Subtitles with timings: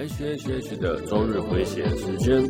[0.00, 2.42] H H H 的周日回血时间。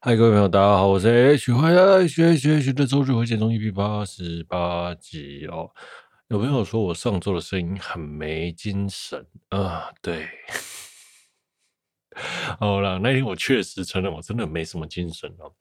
[0.00, 5.70] 嗨，各位朋友，大家好，我是 H，欢迎 H H H 的周日回血中 EP 八十八集哦。
[6.28, 10.26] 有朋友说我上周的声音很没精神啊，对。
[12.58, 15.52] 好了，那天我确实承认我真的没什么精神哦。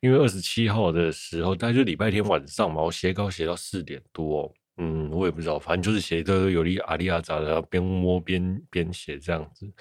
[0.00, 9.72] 因为二十七号的时候，大概就礼拜天晚上嘛，我写稿写到四点多，嗯，我也不知道，反正就是写的有力阿里阿杂的，边摸边边写这样子。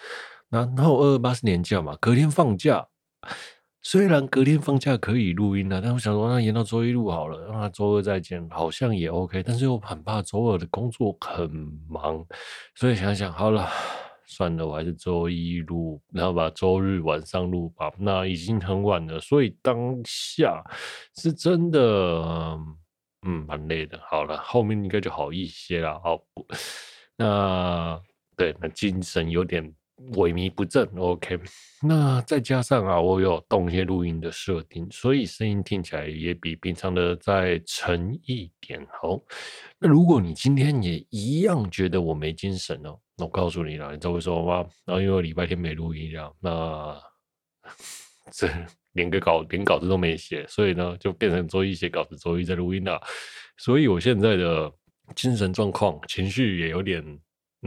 [0.49, 2.87] 然后二二八是年假嘛，隔天放假。
[3.81, 9.43] 虽然隔天放假可以录音了，但我想说，那延到周一录好了，让他周二再见，好像也 OK。
[9.43, 11.47] 但是又很怕周二的工作很
[11.87, 12.25] 忙，
[12.73, 13.69] 所以想想好了，
[14.27, 17.91] 算了，我还是周一录，然后把周日晚上录吧。
[17.97, 20.63] 那已经很晚了，所以当下
[21.17, 22.59] 是真的，
[23.27, 23.99] 嗯，蛮累的。
[24.09, 25.99] 好了，后面应该就好一些了。
[25.99, 26.19] 好，
[27.17, 28.01] 那
[28.35, 29.73] 对，那精神有点。
[30.13, 31.39] 萎靡不振，OK。
[31.81, 38.85] 那再加上啊，我有动一些录音的设定，所以声音听起来也比平常的再沉一点。
[39.01, 39.17] 好，
[39.79, 44.69] 那如果你今天也一样觉得我没精神哦，那我告诉你了，你知道为什么吗？
[44.83, 47.01] 然后因为礼拜天没录音啊，那
[48.33, 48.49] 这
[48.93, 53.01] 连个稿连稿子都没写，所以呢，就变成周一写稿子，周一在录音了。
[53.57, 54.69] 所以我现在的
[55.15, 57.01] 精神状况、情绪也有点。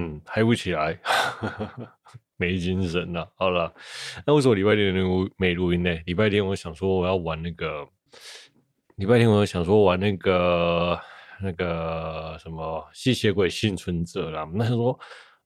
[0.01, 0.97] 嗯，嗨不起来，
[2.39, 3.29] 没精神了。
[3.35, 3.75] 好了，
[4.25, 4.95] 那为什么礼拜天
[5.37, 5.93] 没录音呢？
[6.07, 7.85] 礼拜天我想说我要玩那个，
[8.95, 10.97] 礼拜天我想说玩那个
[11.43, 14.49] 那个什么吸血鬼幸存者啦。
[14.55, 14.97] 那他说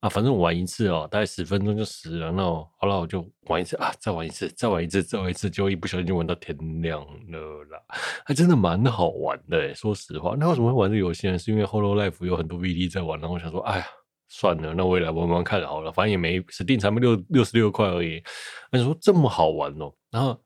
[0.00, 2.30] 啊，反正玩一次哦，大概十分钟就死了。
[2.30, 7.80] 那好了，我就玩一次啊，再玩一次，再玩一次，再玩一次，就一不小心就玩到天亮了啦。
[8.26, 10.36] 还真的蛮好玩的，说实话。
[10.38, 11.38] 那为什么会玩这个游戏呢？
[11.38, 13.86] 是因为 Hello Life 有很多 VD 在玩，然后我想说，哎呀。
[14.34, 18.22] 算了，那我也来玩玩看好了，反正也没指定才没六六十六块而已。
[18.70, 20.42] 那你说这么好玩哦，然后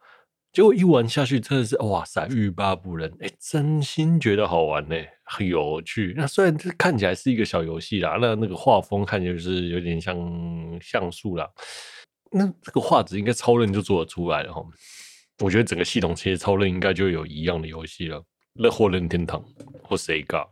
[0.53, 3.09] 结果一玩下去，真的是哇塞，欲罢不能。
[3.21, 6.13] 哎，真心觉得好玩呢，很有趣。
[6.17, 10.17] 那虽然这看起来是一个小游戏啦，那那个画风看起来就是有点像
[10.81, 11.49] 像素啦。
[12.33, 14.61] 那这个画质应该超任就做得出来了哈。
[15.45, 18.21] 我觉得整个系统其实超任应该就有一样的游戏了，
[18.55, 19.41] 乐或任天堂
[19.85, 20.45] 或 Sega。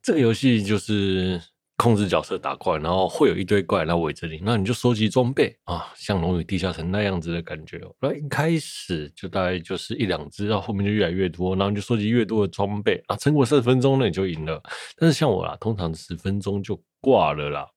[0.00, 1.38] 这个游戏就是。
[1.76, 7.78] 控制角色打怪，然后会有一堆怪来围着你，那你就收集装备啊，像《龙与地下城》那样子的感觉。
[8.00, 14.60] 那一开始就大概就是一两只，然后后面就越来越多，然后你就收集越多的装备啊，撑过三十分钟，那你就赢了。
[14.96, 17.68] 但是像我啦，通常十分钟就挂了啦。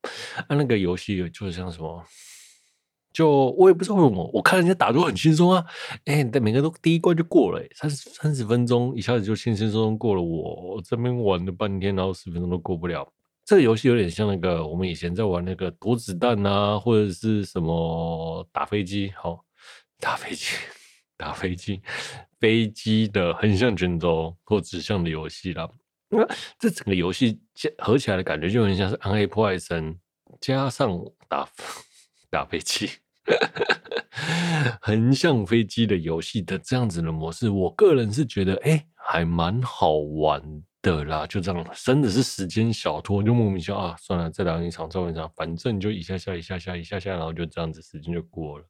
[0.48, 2.02] 啊，那个游戏就像什么，
[3.12, 5.66] 就我也不知道为什么，我看人家打都很轻松啊，
[6.06, 10.76] 哎，但每个都第一关就过了，三十三十分钟一下子就轻轻松松过了我。
[10.76, 13.06] 我这边玩了半天，然后十分钟都过不了。
[13.50, 19.44] 这个游戏有点像那个我们以前在玩那个躲子弹啊，或者是什么打飞机，好，
[20.00, 20.54] 打飞机，
[21.18, 21.82] 打飞机，
[22.40, 25.68] 飞机的横向卷轴或指向的游戏啦。
[26.10, 26.24] 那
[26.60, 27.40] 这整个游戏
[27.80, 29.98] 合起来的感觉就很像是暗黑破坏神
[30.40, 30.96] 加上
[31.28, 31.50] 打
[32.30, 32.88] 打飞机，
[34.80, 40.40] 横向飞机的游戏的这样子的模式，我个人是觉得哎，还蛮好玩
[40.82, 48.66] 的啦，就这样，真的是时间小拖，就莫名其妙啊，算了，再打一场，再玩一场，反正就一下下，一下下，一下下，然后就这样子，时间就过了。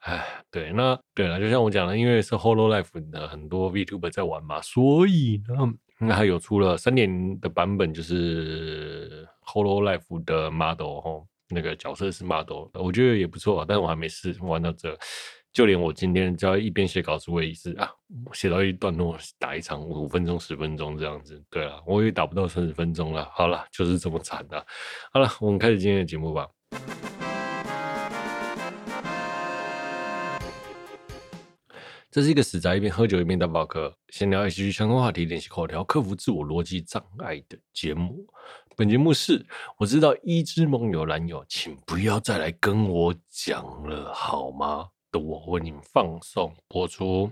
[0.00, 14.96] 哎，对，那对了，就像我讲的，因为是 Hololive 的很多 VTuber 在玩嘛，所以呢，那还有出了三点的版本，就是 Hololive 的 model 吼，那个角色是 model，我觉得也不错，但我还没试玩到这。
[15.56, 17.90] 就连我今天只要一边写稿子，我也是啊，
[18.34, 21.42] 写到一段落打一场五分钟、十分钟这样子。
[21.48, 23.26] 对啊，我也打不到三十分钟了。
[23.32, 24.66] 好了，就是这么惨的。
[25.10, 26.46] 好了，我们开始今天的节目吧。
[32.10, 38.26] 这是一个死宅一边喝酒一边打报告，闲聊 H G 相关话题，练习口条，克服自我逻辑障碍的节目。
[38.76, 39.42] 本节目是
[39.78, 44.88] 我知道一只盟友男友，请不要再来跟我讲了，好吗？
[45.12, 47.30] 的我为您放送播出。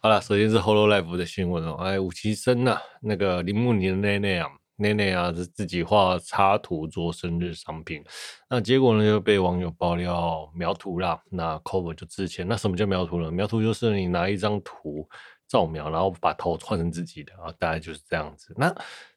[0.00, 1.76] 好了，首先是 Hololive 的新闻哦。
[1.76, 8.04] 哎，武崎生呐，那个铃木尼的奈奈啊，奈奈啊是自己画插图做生日商品，
[8.50, 11.18] 那结果呢就被网友爆料描图啦。
[11.30, 13.30] 那 cover 就之前，那什么叫描图呢？
[13.30, 15.08] 描图就是你拿一张图。
[15.46, 18.54] 照描，然后把头换成自己的啊，大概就是这样子。
[18.56, 18.74] 那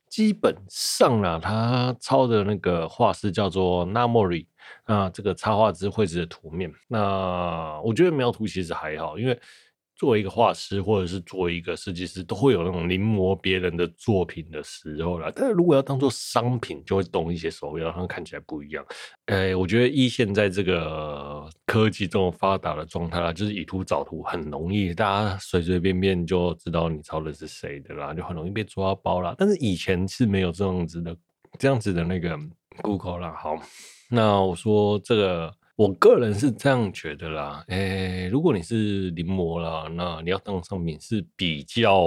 [0.10, 4.46] 基本上啊，他抄的那个画师叫做 Namori，
[4.86, 9.40] 那这个插画之绘制的图面，那我觉得描图其实还好，因为。
[9.98, 15.32] 作为一个画师，或者是作为一个设计师，都会有那种临摹别人的作品的时候啦。
[15.36, 18.86] 但是如果要当做商品，就会懂一些手脚，让它看起来不一样。
[19.26, 29.34] 哎，我觉得一现在这个科技这么发达的状态啦，就是以图找图很容易，大家随随便便就知道你抄的是谁的啦，就很容易被抓包啦。
[29.38, 31.18] 但是以前是没有这样子的，
[31.58, 32.38] 这样子的那个
[32.84, 33.34] Google 啦。
[33.36, 33.56] 好，
[34.10, 35.52] 那我说这个。
[35.78, 42.04] 我个人是这样觉得啦，诶、如果你是临摹啦，那你要当商品是比较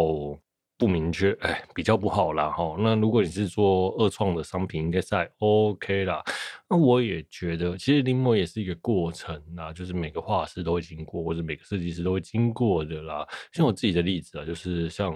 [0.76, 2.75] 不明确，哎、比较不好啦哈。
[2.81, 6.20] 那如果你是做二创的商品，应该在 OK 啦。
[6.69, 13.25] 那我也觉得，其实临摹也是一个过程啦，就是每个画师都会经过，或者每个设计师都会经过的啦。
[13.52, 15.12] 像我自己的例子啊，就是像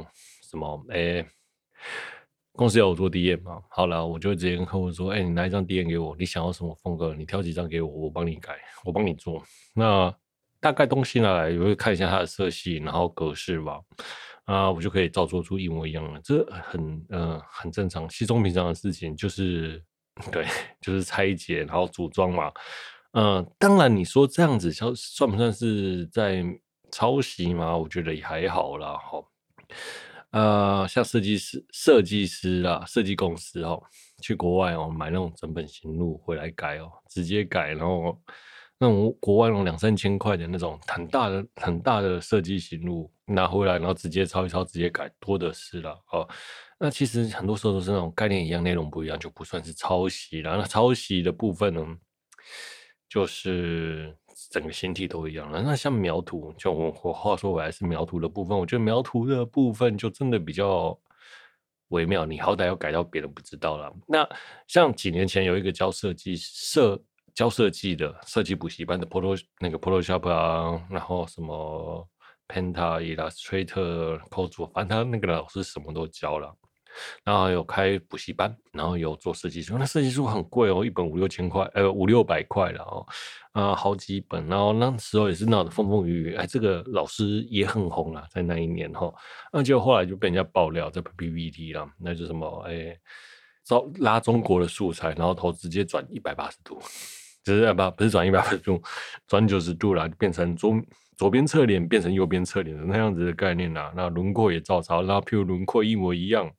[0.49, 1.27] 什么，诶、
[2.57, 7.13] 公司要我做 DM 嘛，好了，我就直接跟客户说：“哎、你拿一张 DM 给我，你想要什么风格？
[7.13, 9.43] 你挑几张给我，我帮你改，我帮你做。
[9.75, 10.15] 那
[10.61, 13.81] 大概东西拿来，我会看一下它的色系，然后格式吧，
[14.45, 16.21] 啊，我就可以照做出一模一样的。
[16.23, 19.83] 这很呃很正常，稀松平常的事情，就是
[20.31, 20.47] 对，
[20.81, 22.53] 就是拆解然后组装嘛。
[23.15, 26.45] 嗯、当然你说这样子算算不算是在
[26.93, 27.77] 抄袭嘛？
[27.77, 28.97] 我觉得也还好啦。
[28.97, 29.21] 哈。
[30.35, 33.81] 呃，像设计师、设计师啊，设计公司哦，
[34.21, 38.21] 去国外哦买那种整本型录回来改哦，直接改，然后
[38.77, 46.29] 那种国外那种两三千块的那种很大的、很大的设计型录拿回来，然后直接抄一抄，直接改，多的是了哦。
[46.81, 50.57] 那其实很多时候都是那种概念一样，内容不一样，就不算是抄袭了。
[50.57, 51.87] 那抄袭的部分呢，
[53.09, 54.13] 就是。
[54.51, 60.99] 整个形体都一样了，那像描图，就我我话说回来是描图的部分，我觉得描图的部分就真的比较
[61.89, 63.93] 微妙，你好歹要改到别人不知道了。
[64.07, 64.29] 那
[64.67, 67.01] 像几年前有一个教设计设
[67.35, 72.09] 教设计的设计补习班的 Photo 那个 Photoshop 啊，然后什么
[72.47, 76.55] Penta Illustrator、Code，反正他那个老师什么都教了。
[77.25, 83.07] 然后有开补习班，然后有做设计书，那设计书很贵哦，一本五六千块，呃五六百块了哦，
[83.53, 89.13] 啊、好几本，然后那时候也是闹得风风雨雨，哎，这个老师也很红啊，在那一年哈，
[89.53, 92.97] 那就后来就被人家爆料在 PPT 了，那就什么哎，
[93.65, 96.79] 招拉中国的素材，然后头直接转一百八十度，
[97.45, 98.83] 就是不不是转一百八十度，
[99.27, 100.75] 转九十度了，变成左
[101.17, 106.51] 左边侧脸变成右边侧脸的那样子的概念啦，那轮廓也照抄，然后譬如轮廓一模一样。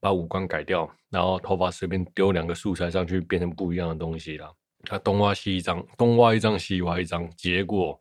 [0.00, 4.52] 把五官改掉，然后头发随便丢两个素材上去，变成不一样的东西了。
[4.84, 8.00] 他东挖西一张，东挖一张西挖一张，结果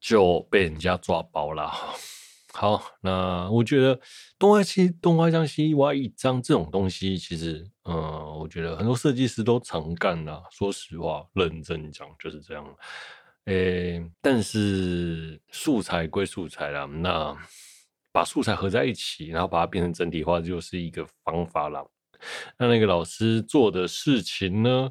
[0.00, 1.70] 就被人家抓包了。
[2.52, 4.00] 好，那我觉得
[4.38, 7.94] 东挖西东挖一张西挖一张这种东西，其实，嗯，
[8.40, 10.42] 我觉得很多设计师都常干啦。
[10.50, 12.76] 说实话，认真讲就是这样。
[13.44, 17.36] 诶，但是素材归素材啦，那。
[18.18, 21.88] 把素材合在一起，然后把它变成整体化，就是一个方法了。
[22.58, 24.90] 那那个老师做的事情呢？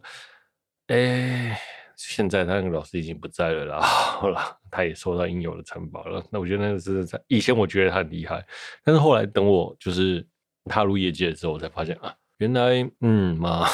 [0.87, 1.59] 哎，
[1.97, 3.81] 现在他那个老师已经不在了啦。
[3.81, 6.25] 好了，他也受到应有的惩罚了。
[6.31, 8.41] 那我觉得那个是在以前，我觉得他很厉害，
[8.81, 10.25] 但是后来等我就是
[10.63, 13.67] 踏入业界的时候，我才发现啊，原来嗯嘛，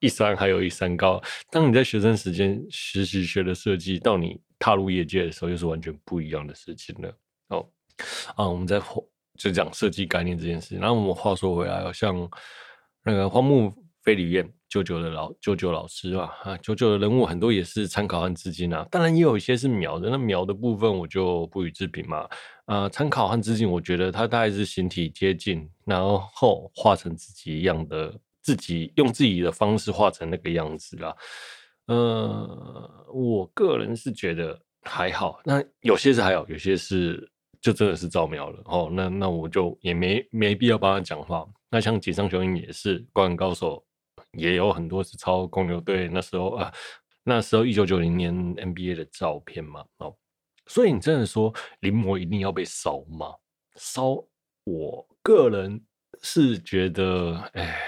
[0.00, 1.22] 一山还有一山高。
[1.52, 7.16] 当你在学生时间实习学的设计，到你踏入业界的时候，又是完全不一样的事情了。
[8.34, 8.80] 啊，我们在
[9.38, 10.76] 就讲设计概念这件事。
[10.76, 12.28] 然后我们话说回来，像
[13.04, 13.72] 那个荒木
[14.02, 18.86] 飞吕彦，舅舅的老舅舅老师啊，啊，舅舅的人物很多也是参考和致敬啊。
[18.90, 22.26] 当然也有一些是描的，那描的部分我就不予置评嘛。
[22.64, 31.14] 啊，参考和致敬，我觉得他大概是形体接近，然后画成自己一样的，自己用自己的方式画成那个样子啦。
[31.88, 35.38] 呃，我个人是觉得还好。
[35.44, 37.30] 那有些是还好，有些是。
[37.60, 41.46] 就真的是照描了哦，那那我就也没没必要帮他讲话。
[41.70, 43.84] 那像井上雄彦也是，灌篮高手
[44.32, 46.72] 也有很多是抄公牛队那时候啊，
[47.24, 50.14] 那时候一九九零年 NBA 的照片嘛哦。
[50.66, 53.34] 所以你真的说临摹一定要被烧吗？
[53.76, 54.24] 烧，
[54.64, 55.84] 我个人
[56.22, 57.78] 是觉得，哎，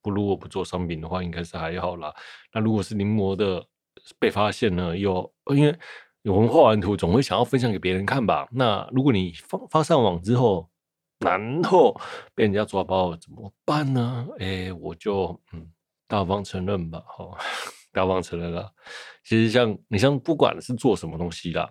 [0.00, 2.14] 不如果不做商品的话，应该是还好啦。
[2.52, 3.64] 那如果是临摹的
[4.18, 5.76] 被发现呢，又因为。
[6.30, 8.48] 我们画完图，总会想要分享给别人看吧？
[8.50, 10.68] 那如果你发发上网之后，
[11.20, 11.98] 然后
[12.34, 14.26] 被人家抓包怎么办呢？
[14.40, 15.70] 哎、我就嗯，
[16.08, 17.38] 大方承认吧，好，
[17.92, 18.72] 大方承认了。
[19.24, 21.70] 其实像你像不管是做什么东西啦，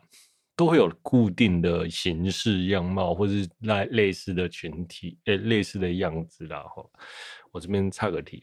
[0.55, 6.63] 都会有固定的形式样貌，或是类类似的群体，诶，类似的样子啦。
[6.63, 6.81] 哈，
[7.51, 8.41] 我这边插个题，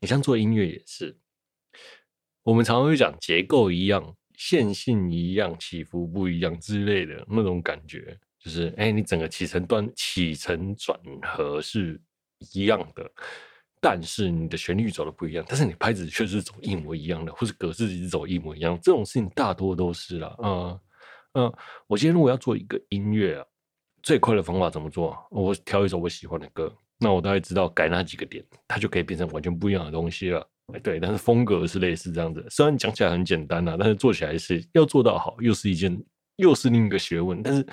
[0.00, 1.18] 你像做音乐也是，
[2.42, 12.00] 我们常常会讲结构一样、线性一样、起伏不一样之类的那种感觉，就是哎，你整个起承端、起承转合是
[12.54, 13.10] 一样的，
[13.80, 20.36] 但是你的旋律走的不一样，但是你拍子却是走一模一样的，或是格式是走一模一样，这种事情大多都是啦。
[20.42, 20.80] 嗯。
[21.34, 21.50] 嗯，
[21.86, 23.46] 我今天如果要做一个音乐啊，
[24.02, 25.16] 最快的方法怎么做？
[25.30, 30.46] 我挑一首我喜欢的歌，那我大概知道改哪几个点，它就可以变成完全不一样的东西了。
[30.72, 32.44] 哎，对，但是风格是类似这样子。
[32.50, 36.02] 虽然讲起来很简单啊，但是做起来是要做到好，又是一件
[36.36, 37.42] 又是另一个学问。
[37.42, 37.66] 但是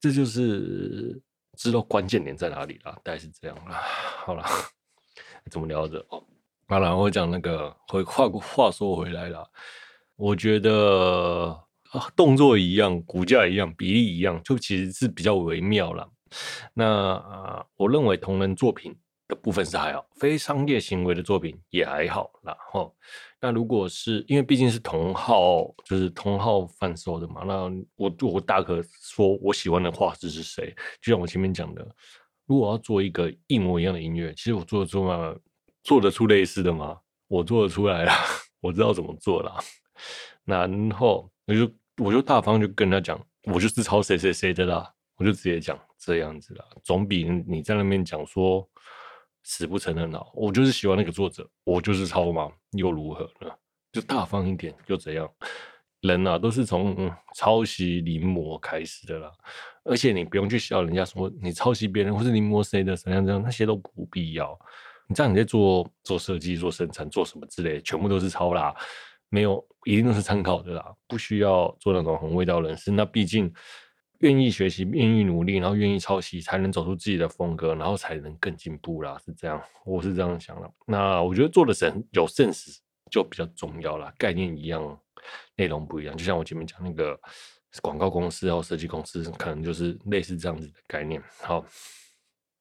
[0.00, 1.20] 这就是
[1.56, 3.80] 知道关键点在哪里了，大概是这样啦。
[4.24, 4.44] 好了，
[5.50, 6.04] 怎么聊着？
[6.10, 6.22] 哦，
[6.68, 9.48] 好了，我讲那个回话话说回来了，
[10.16, 11.58] 我觉得。
[12.16, 16.08] 动作一样，骨架一样，比例一样，就其实是比较微妙了。
[16.72, 18.96] 那啊，我认为同人作品
[19.34, 22.30] 部分是还好，非商业行为的作品也还好。
[22.42, 22.94] 然后，
[23.40, 31.86] 那如果是因为毕竟是同号，就是同号贩售的嘛，那我我大可说我喜欢的画师是谁，就像我前面讲的，
[32.46, 35.34] 如果要做一个一模一样的音乐，其实我做得出吗？
[35.82, 36.98] 做得出类似的吗？
[37.28, 38.12] 我做得出来了，
[38.60, 39.58] 我知道怎么做了。
[40.44, 41.70] 然后我就。
[41.98, 48.66] 我就大方就跟他讲，我就是抄谁谁谁的啦，我就直接讲这样子啦，总比你在那边讲说
[49.42, 50.24] 死不承认了。
[50.34, 53.50] 我就是喜欢那个作者，我就是抄嘛，又如何呢？
[53.92, 55.28] 就大方一点，又怎样。
[56.00, 59.30] 人啊，都是从、嗯、抄袭临摹开始的啦，
[59.84, 64.58] 而且你不用去笑人家说你抄袭别人或是临摹谁的怎样怎样，那些都不必要。
[65.06, 68.74] 你这样你在做做设计、做生产、做什么之类，全部都是抄啦。
[69.28, 72.90] 没有，一定都是参考的啦，不需要做那种很味道人士。
[72.90, 73.52] 那毕竟
[74.22, 79.16] 愿意学习、愿意努力，然后愿意抄袭，才能走出自己的风格，然后才能更进步啦。
[79.24, 80.68] 是这样，我是这样想的。
[80.86, 82.78] 那我觉得做的神有 sense
[83.10, 84.98] 就比较重要啦，概念一样，
[85.56, 86.16] 内容不一样。
[86.16, 87.18] 就像我前面讲那个
[87.80, 91.22] 广告公司或设计公司，可能就是类似这样子的概念。
[91.40, 91.64] 好，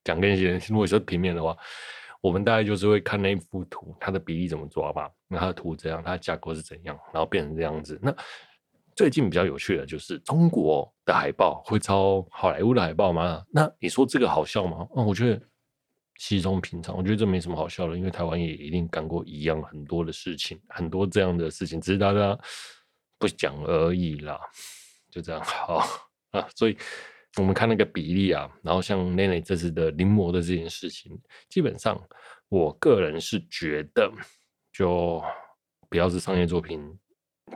[0.03, 1.57] 讲跟一些，如果说平面的话。
[2.23, 5.09] 我们大概就是会看那一幅图，它的比例怎么抓吧？
[5.27, 6.03] 那它的图怎样？
[6.05, 6.95] 它的架构是怎样？
[7.11, 7.99] 然后变成这样子。
[7.99, 8.15] 那
[9.01, 13.43] 最近比较有趣的就是中国的海报会抄好莱坞的海报吗？
[13.49, 14.87] 那你说这个好笑吗？
[14.95, 15.41] 嗯，我觉得
[16.17, 16.95] 稀松平常。
[16.95, 22.37] 我觉得这没什么好笑的，因为台湾也一定干过一样很多的事情，很多这样的事情，只是大家
[23.17, 24.39] 不讲而已啦。
[25.09, 25.83] 就这样好
[26.29, 26.77] 啊，所以。
[27.37, 31.17] 我们看那个比例啊，然后像奈奈这次的临摹的这件事情，
[31.49, 31.99] 基本上
[32.49, 34.11] 我个人是觉得，
[34.71, 35.23] 就
[35.89, 36.79] 不要是商业作品，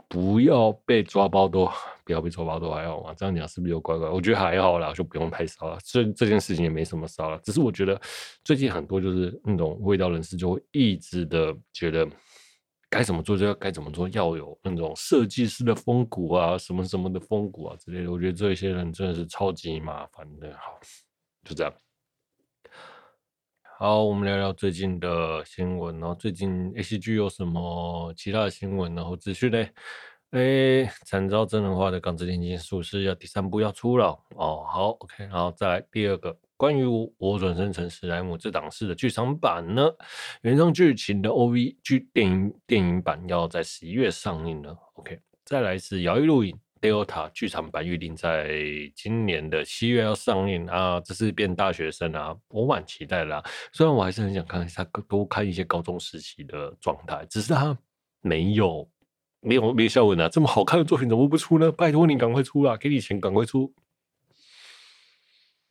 [0.08, 1.70] 不要被抓包都
[2.04, 3.14] 不要被抓包都还好嘛。
[3.14, 4.08] 这样讲是不是有怪怪？
[4.08, 5.78] 我觉得还好啦，就不用太骚了。
[5.84, 8.00] 这这件事情也没什么骚了，只是我觉得
[8.44, 12.08] 最近很多就是那种味道人士就会一直的觉得。
[12.88, 18.12] 该怎么做就要该怎么做，要有那种设计师的风骨啊，什么什么的风骨啊之类的。
[18.12, 20.52] 我觉得这些人真的是超级麻烦的。
[20.52, 20.78] 好，
[21.44, 21.72] 就这样。
[23.78, 26.00] 好，我们聊聊最近的新闻。
[26.00, 28.94] 然后最近 ACG 有什么其他的新闻？
[28.94, 29.68] 然后资讯呢？
[30.30, 34.64] 哎，惨遭真人化的《钢之炼金术师》要第三部要出了哦。
[34.66, 36.34] 好，OK，然后再来第二个。
[36.56, 36.86] 关于
[37.18, 39.86] 我转生成史莱姆这档事的剧场版呢，
[40.40, 44.74] 原创剧情的 OV 剧电影电影版要在十一月上映了。
[44.94, 48.48] OK，再来是摇曳露营 Delta 剧场版预定在
[48.94, 53.44] 今年的七月要上映啊，这是变大学生啊，我蛮期待的啦。
[53.72, 57.76] 虽然我还是很想看一下多看一些高中时期的状态，只是他
[58.20, 58.88] 没有
[59.40, 61.72] 没有没有效果啊，这么好看的作品怎么不出呢？
[61.72, 63.74] 拜托你赶快出啊，给你钱赶快出。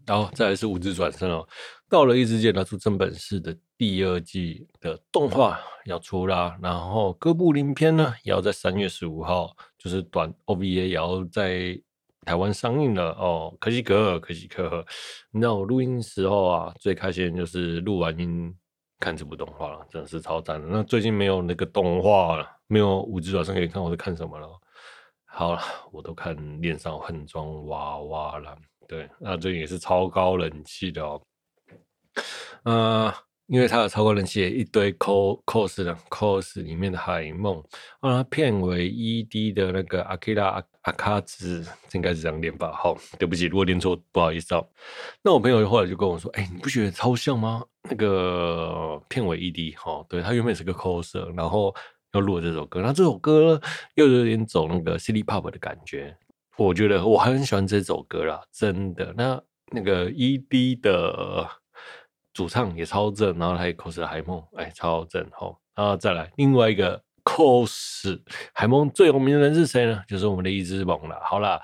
[0.05, 1.47] 然后再来是无职转身哦，
[1.89, 11.79] 到了异世界拿出真本事的第二季的动画要出啦，然后哥布林篇呢也要在三月十五号，就是短 OVA 也要在
[12.21, 14.85] 台湾上映了哦，可喜可贺，可喜可贺。
[15.31, 18.55] 你知道我录音时候啊，最开心的就是录完音
[18.99, 20.67] 看这部动画了，真的是超赞的。
[20.67, 24.49] 那最近没有那个动画了，没有无职转生可以看，我在看什么了？
[25.25, 28.57] 好了，我都看恋上横装娃娃了。
[28.87, 31.21] 对，那这也是超高人气的哦。
[32.63, 33.13] 呃，
[33.47, 37.63] 因为它有超高人气，一堆 cos 的 cos 里面的海梦
[37.99, 42.71] 啊，片尾 ED 的那个阿基拉阿阿卡兹，应该是这样念吧？
[42.71, 44.67] 好，对不起，如果念错，不好意思哦。
[45.21, 47.63] 那我朋友后来就跟我说：“哎，你不觉得超像吗？
[47.83, 51.73] 那个片尾 ED 哈、哦，对，他原本是个 cos，然后
[52.13, 53.61] 又录了这首歌，那这首歌
[53.93, 56.17] 又有点走那个 City Pop 的感觉。”
[56.57, 59.13] 我觉得我很喜欢这首歌啦，真的。
[59.17, 59.39] 那
[59.71, 61.45] 那个 ED 的
[62.35, 65.57] 主唱也超正，然后还有 cos 海梦，哎，超正吼。
[65.73, 68.21] 然后再来另外一个 cos
[68.53, 70.03] 海梦最有名的人是谁呢？
[70.07, 71.17] 就是我们的一只萌了。
[71.23, 71.59] 好啦，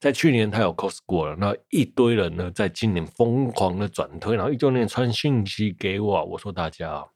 [0.00, 7.06] 在去年他有 cos 过了，那一堆人呢，在今年疯狂的转推，然后一堆人传信息给我，我说大家，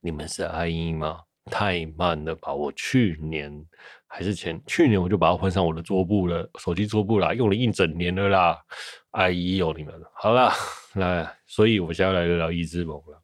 [0.00, 1.20] 你们是 IE 吗？
[1.50, 2.52] 太慢了吧！
[2.52, 3.64] 我去年
[4.12, 8.58] 还是前去年我就把它换上我的桌布了，手机桌布啦，用了一整年了啦。
[9.12, 10.52] 哎呦你们，好啦，
[10.94, 13.22] 来，所以我现在来聊聊一只萌了。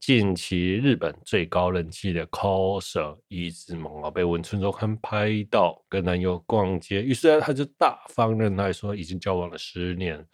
[0.00, 10.26] 近期日本最高人气的 coser 一只萌啊，被文春周刊拍到跟男友逛街，于是他就大方认态说已经交往了十年。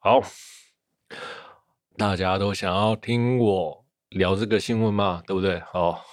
[0.00, 0.20] 好，
[1.96, 5.22] 大家都想要听我聊这个新闻吗？
[5.24, 5.60] 对不对？
[5.60, 6.04] 好。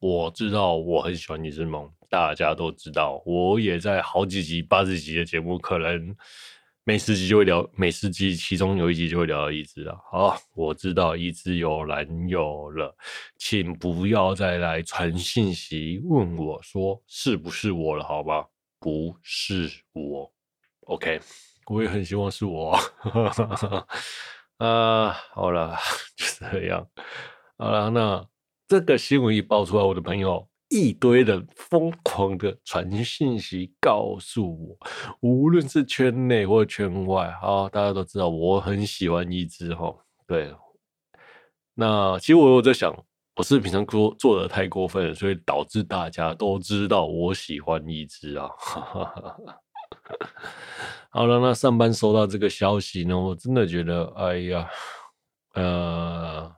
[0.00, 6.14] 我知道我很喜欢一只萌，大家都知道，我也在好几集、八十集的节目，可能
[6.84, 9.98] 每十集就会聊，每十集其中有一集就会聊到一只了。
[10.10, 12.94] 好，我知道一只有男友了，
[13.38, 18.46] 请不要再来传信息问我说是不是我了，好吧？
[18.78, 20.32] 不是我
[20.86, 21.20] ，OK，
[21.66, 22.78] 我也很希望是我。
[24.58, 25.76] 啊，好了，
[26.16, 26.86] 就这样，
[27.56, 28.26] 好了，那。
[28.66, 34.76] 这个新闻一爆出来，我的朋友一堆人疯狂的传信息告诉我，
[35.20, 39.94] 无论是圈内或圈外，好，大家都知道我很喜欢一只哈。
[40.26, 40.52] 对，
[41.74, 42.92] 那其实我有在想，
[43.36, 48.50] 我是平常做做的太过分，所以导致大家都知道我喜欢一只啊。
[51.10, 54.68] 好了，那上班收到这个消息呢，我真的觉得，哎呀，
[55.54, 56.52] 呃。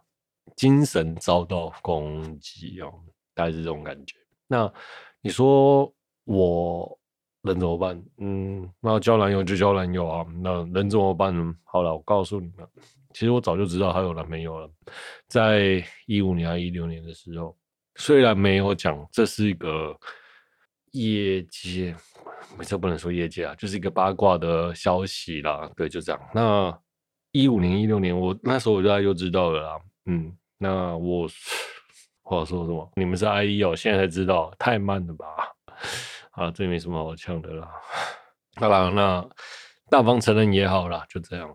[0.55, 2.95] 精神遭到攻击哦，
[3.37, 4.17] 大概是这种感觉。
[4.49, 4.73] 那
[5.21, 5.93] 你说
[6.25, 6.99] 我
[7.43, 8.03] 能怎么办？
[8.19, 11.55] 嗯，那交男友就交男友啊，那能怎么办呢？
[11.65, 12.67] 好了，我告诉你们，
[13.13, 14.71] 其实我早就知道她有男朋友了，
[15.29, 17.55] 在一五年还一六年的时候，
[17.97, 19.95] 虽然没有讲，这是一个
[20.93, 21.95] 业界，
[22.59, 25.71] 没错，不能说业界啊，就是一个八卦的消息啦。
[25.77, 26.21] 对，就这样。
[26.35, 26.77] 那
[27.33, 29.81] 一五年、一六年，我那时候我就大概就知道了啦。
[30.07, 30.37] 嗯。
[30.59, 31.29] 那我
[32.29, 32.91] 话说什么？
[32.97, 35.27] 你们是 IE 哦，现在才知道，太慢了吧？
[36.35, 37.71] 啊，这没什么好呛的啦。
[38.57, 39.25] 好啦，那
[39.89, 41.49] 大方承认也好啦，就这样。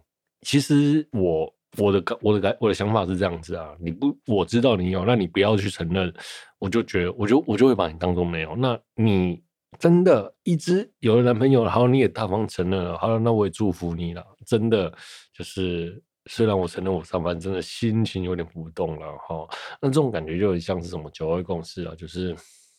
[0.43, 6.11] 其实我我的我的感我的想法是这样子啊，你不我知道你有，那你不要去承认，
[6.57, 8.55] 我就觉得我就我就会把你当做没有。
[8.55, 9.43] 那你
[9.77, 14.25] 真的一直有了男朋友然后，你也大方承认了，好了，那我也祝福你了。
[14.45, 14.89] 真的
[15.33, 16.01] 就是。
[16.27, 19.47] 虽然我承认我上班真的心情有点浮动了哈，
[19.81, 22.35] 那这种感觉就很像是什么九二共识啊，就是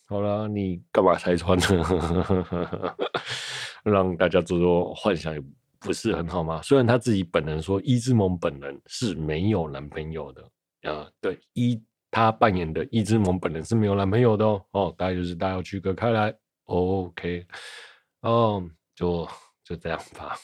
[0.07, 2.97] 好啦，你干嘛拆穿呢？
[3.83, 5.43] 让大家做做幻想也
[5.81, 6.63] 不是很好吗？
[6.63, 10.43] 虽然他自己本人说一之萌本人是没有男朋友的
[10.89, 16.33] 啊，对，一他扮演的一之萌本人是没有男朋友的哦，哦，大概就是大家要区隔开来
[16.67, 17.45] ，OK，
[18.21, 18.63] 哦，
[18.95, 19.27] 就
[19.65, 20.37] 就这样吧。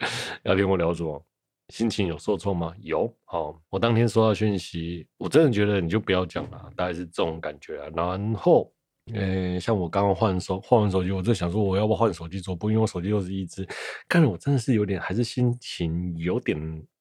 [0.44, 1.24] 要听我聊什么？
[1.68, 2.72] 心情有受挫吗？
[2.80, 3.14] 有。
[3.26, 7.88] 好，我当天收到讯息，我真的觉得你就不要讲了，大概是这种感觉啊。
[7.94, 8.72] 然后，
[9.12, 13.68] 呃、像我刚刚换手换完手机，我就想说我要不换手机桌布，因为我手机又是一只，
[14.08, 16.56] 看着我真的是有点，还是心情有点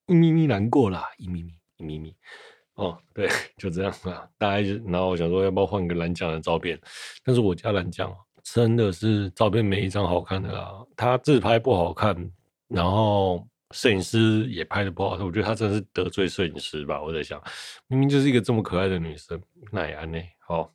[0.08, 2.14] 一咪咪难过啦，一咪咪一咪咪。
[2.74, 4.28] 哦，对，就这样啊。
[4.38, 6.78] 大概就，然后我想说要不要换个蓝酱的照片，
[7.24, 12.30] 但是我家蓝酱真的是照片没一张好看的啦，他自拍不好看。
[12.68, 17.02] 然后摄影师也拍的不好，我觉得他真的是得罪摄影师吧。
[17.02, 17.42] 我在想，
[17.88, 20.20] 明明就是一个这么可爱的女生，那也安呢？
[20.48, 20.74] 好，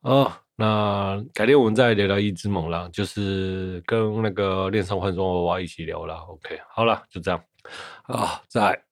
[0.00, 6.16] 哦，那改天我们再聊聊一只猛狼，就是跟那个恋上换装娃娃一起聊啦。
[6.28, 7.42] OK，好了，就这样
[8.04, 8.85] 啊，再。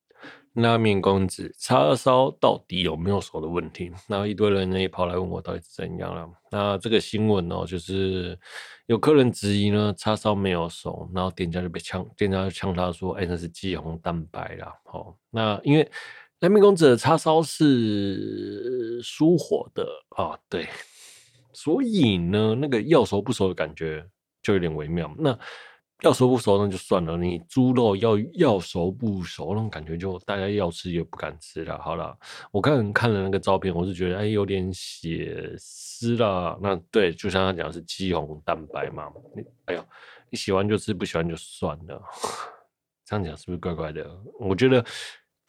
[0.54, 3.90] 拉面公子叉烧到底有没有熟的问题？
[4.06, 6.28] 然后一堆人呢也跑来问我到底是怎样了。
[6.50, 8.38] 那这个新闻哦，就是
[8.86, 15.90] 有客人质疑呢，叉烧没有熟，然后店家就被呛，店家就呛他说：“哎，那是肌红蛋白啦。”好，那因为
[16.38, 20.68] 拉面公子的叉烧是疏火的啊，对，
[21.52, 24.06] 所以呢，那个要熟不熟的感觉
[24.40, 25.12] 就有点微妙。
[25.18, 25.36] 那
[26.04, 31.78] 要熟不熟那就算了，你猪肉要要熟不熟那种感觉就大家要吃也不敢吃了。
[31.78, 32.14] 好了，
[32.52, 36.58] 我刚看了那个照片，我是觉得哎有点血丝了。
[36.62, 39.10] 那对，就像他讲是肌红蛋白嘛。
[39.34, 39.82] 你哎呦，
[40.28, 42.02] 你喜欢就吃，不喜欢就算了。
[43.06, 44.06] 这样讲是不是怪怪的？
[44.38, 44.84] 我觉得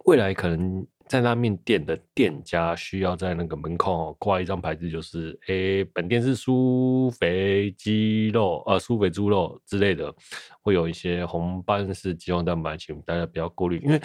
[0.05, 10.13] 未来可能在拉面店的店家需要在那个门口挂一张牌子，就是诶、本店是舒肥鸡肉啊，舒肥猪肉之类的，
[10.61, 14.01] 会有一些红斑式肌肉蛋白，请大家不要过滤，因为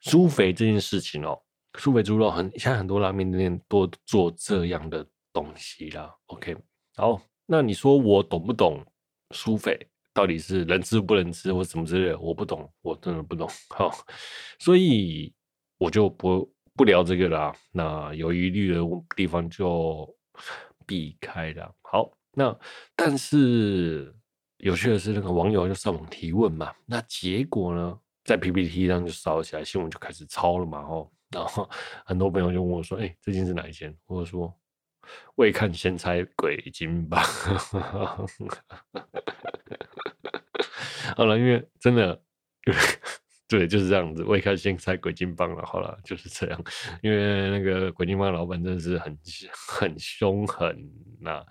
[0.00, 1.38] 舒肥这件事情哦，
[1.78, 6.10] 舒肥猪肉很现在很多拉面店都做这样的东西啦。
[6.26, 6.56] OK，
[6.96, 8.82] 好，那你说我懂不懂
[9.32, 9.78] 舒肥？
[10.12, 13.48] 到底是能吃不能吃，或什么之类的，我不懂，我真的不懂。
[13.68, 13.92] 好，
[14.58, 15.32] 所以
[15.80, 17.52] 我就不不聊这个啦。
[17.72, 18.80] 那有疑虑的
[19.16, 20.08] 地方就
[20.86, 21.74] 避开了。
[21.80, 22.54] 好，那
[22.94, 24.14] 但是
[24.58, 30.80] 有趣的是，那个网友就上网提问嘛，那结果呢，在 PPT 上就烧起来，新闻就开始抄了嘛。
[30.80, 31.68] 哦，然后
[32.04, 34.54] 很多朋友就问我说：“哎、欸，这件是哪一件？”或者说。
[35.36, 37.22] 未看先猜鬼金吧，
[41.16, 42.22] 好了，因为真的，
[43.50, 44.22] 对，就是这样子。
[44.22, 46.64] 未看先猜鬼金棒了，好了，就是这样。
[47.02, 49.18] 因为那个鬼金棒老板真的是很
[49.68, 50.74] 很凶狠
[51.20, 51.44] 呐。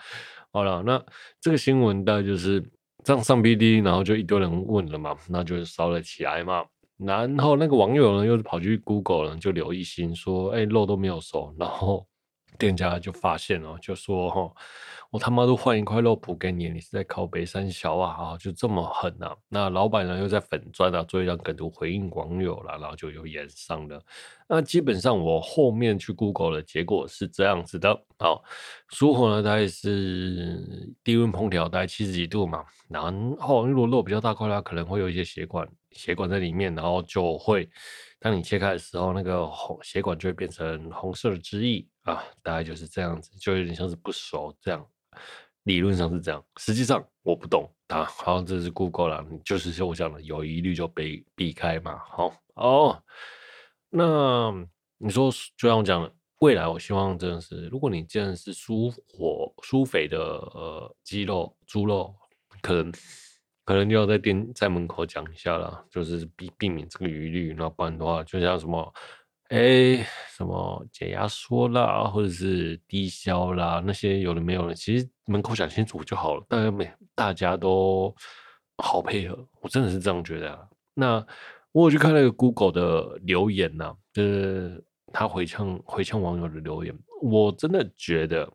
[0.51, 1.03] 好了，那
[1.41, 2.63] 这个新闻大概就是
[3.03, 6.65] 这样上 B D，然后就一堆人问了嘛，那就烧了起来嘛。
[6.97, 12.07] 然后那个网友呢，又跑去 Google 了，就留一星说，哎、肉都没有熟，然后。
[12.59, 14.51] 店家就发现了，就说：“哈，
[15.09, 18.13] 我他妈都换一块肉补给你，你是在靠北三小啊？
[18.13, 23.99] 哈，就这么狠啊？”那老板呢又在粉专啊做一张梗图回应网友了，然后就有炎上了。
[24.47, 28.43] 那基本上我后面去 Google 的结果是这样子的：好，
[28.89, 32.65] 熟火呢大概是低温烹调，大概七十几度嘛。
[32.89, 33.01] 然
[33.37, 37.69] 后如果肉比较大块，它可能会有一些血管血管在里面，然后就会。
[38.19, 44.85] 当你切开的时候，那个红血管就会变成红色的汁液啊，大概就是这样子，就有点像是不熟这样。
[45.63, 48.03] 理论上是这样，实际上我不懂啊。
[48.03, 51.97] 好，这是 Google 啦，就是像我讲的，有疑虑就避避开嘛。
[51.97, 53.03] 好哦，
[53.89, 54.51] 那
[54.97, 62.13] 你说，就像我讲的，未来我希望真的是，如果你既然是舒火舒肥的呃鸡肉、猪肉，
[62.61, 62.91] 可能。
[63.69, 67.53] 可能就要在店在门口讲一下了，就是避避免这个疑虑。
[67.55, 68.93] 那不然的话，就像什么，
[69.49, 70.03] 哎、
[70.35, 76.43] 什么解压缩啦，或者是低消啦，那些有的没有的，其实门口讲清楚就好了。
[76.49, 78.11] 大家每大家都
[78.79, 80.67] 好配合，我真的是这样觉得啊。
[80.95, 81.23] 那
[81.71, 88.51] 我有去看那个 Google 的留言呐、就是他回呛回呛网友的留言，我真的觉得，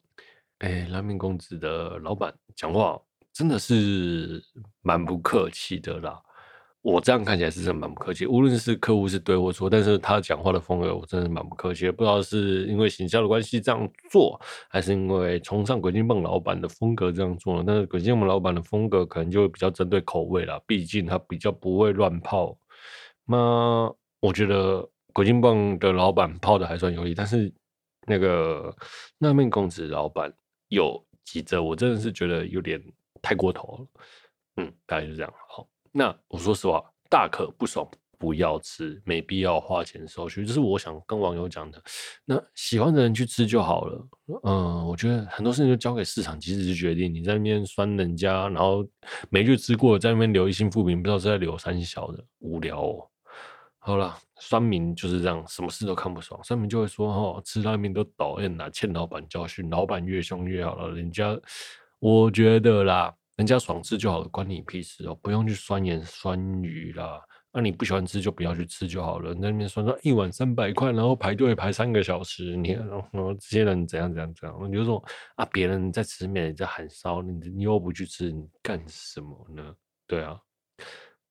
[0.58, 3.00] 哎、欸，拉面公子的老板讲话。
[3.34, 4.40] 真的是
[4.80, 6.22] 蛮不客气的啦，
[6.82, 8.26] 我这样看起来是真蛮不客气。
[8.26, 11.90] 无论是客户是对或错，但是他讲话的风格，我真的蛮不客气。
[11.90, 17.60] 不知道是因为行销的关系这样做，还是因为崇尚鬼金棒老板的风格这样做？
[17.66, 22.56] 但是鬼金棒老板的风格可能就会比较针对口味啦，毕竟他比较不会乱泡。
[23.26, 27.52] 那我觉得鬼金棒的老板泡的还算有理，但是
[28.06, 28.72] 那个
[29.18, 30.32] 那面公子老板
[30.68, 32.80] 有几则，我真的是觉得有点。
[33.24, 33.86] 太过头了，
[34.58, 35.34] 嗯，大概就这样。
[35.48, 40.44] 好，那我说实话，大可不爽，不要吃，没必要花钱收取。
[40.44, 41.82] 这是我想跟网友讲的。
[42.26, 44.08] 那喜欢的人去吃就好了。
[44.44, 47.12] 嗯，我觉得很多事情就交给市场机制去决定。
[47.12, 48.86] 你在那边酸人家，然后
[49.30, 53.08] 没去吃过，在那边留一星负评，不知道是在留三小的，无聊哦。
[53.78, 61.38] 好了，酸民就是这样，什么事都看不爽，酸民就会说：“哦，吃拉面都讨厌呐，欠老板教训，老板越凶越好了，人家。”
[62.04, 65.14] 我觉得啦，人家爽吃就好了，关你屁事哦！
[65.22, 67.18] 不用去酸言酸语啦。
[67.50, 69.32] 那、你不喜欢吃就不要去吃就好了。
[69.32, 74.70] 那边说说一碗三百块，然后排队排三个小时，你然后这些人怎样怎样怎样？
[74.70, 75.02] 你就说
[75.36, 79.74] 啊，别人在吃面，你在喊烧，你你又不去吃，你干什么呢？
[80.06, 80.38] 对啊，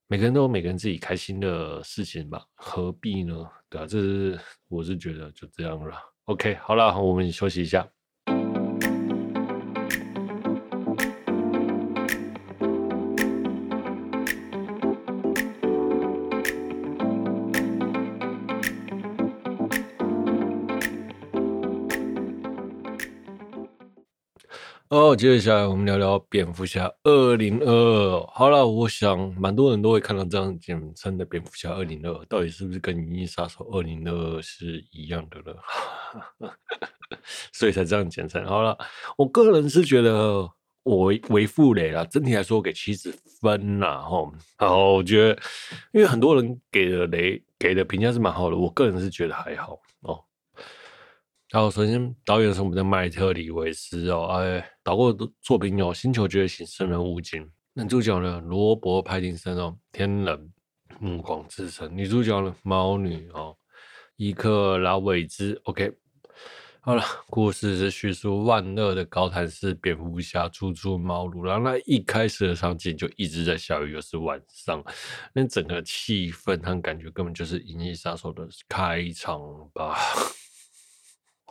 [0.08, 3.48] 每个人都有每个人自己开心的事情吧，何必呢？
[3.70, 5.96] 对啊，这是我是觉得就这样了。
[6.24, 7.88] OK，好了，我们休息一下。
[24.94, 28.28] 哦，接下来我们聊聊蝙蝠侠二零二二。
[28.28, 35.58] 好了，我想蛮多人都会看到这样简称的蝙蝠侠二零二二，到底是不是跟银翼杀手二零二二是一样的了？
[37.52, 38.46] 所以才这样简称。
[38.46, 38.78] 好了，
[39.18, 40.48] 我个人是觉得
[40.84, 44.00] 我为负雷啦，整体来说我给七十分啦。
[44.00, 45.42] 吼，好，我觉得
[45.92, 50.24] 因为很多人给的雷给的评价是蛮好的，我个人是觉得还好哦。
[51.56, 60.26] 好，首先导演是我们的麦特李维斯哦，哎，导过的作品有《星球觉醒》《生人勿近》，男主角呢罗伯·派丁森哦，《天人》
[61.00, 63.56] 《暮光之城》，女主角呢猫女哦，
[64.16, 65.94] 伊克拉韦兹，OK。
[66.82, 74.84] 好了，故事是叙述万恶的高谭市蝙蝠侠初出茅庐，然后那一开始的场景就一直在下雨，又是晚上，
[75.32, 79.40] 那整个气氛和感觉根本就是《银翼杀手》的开场
[79.72, 79.96] 吧。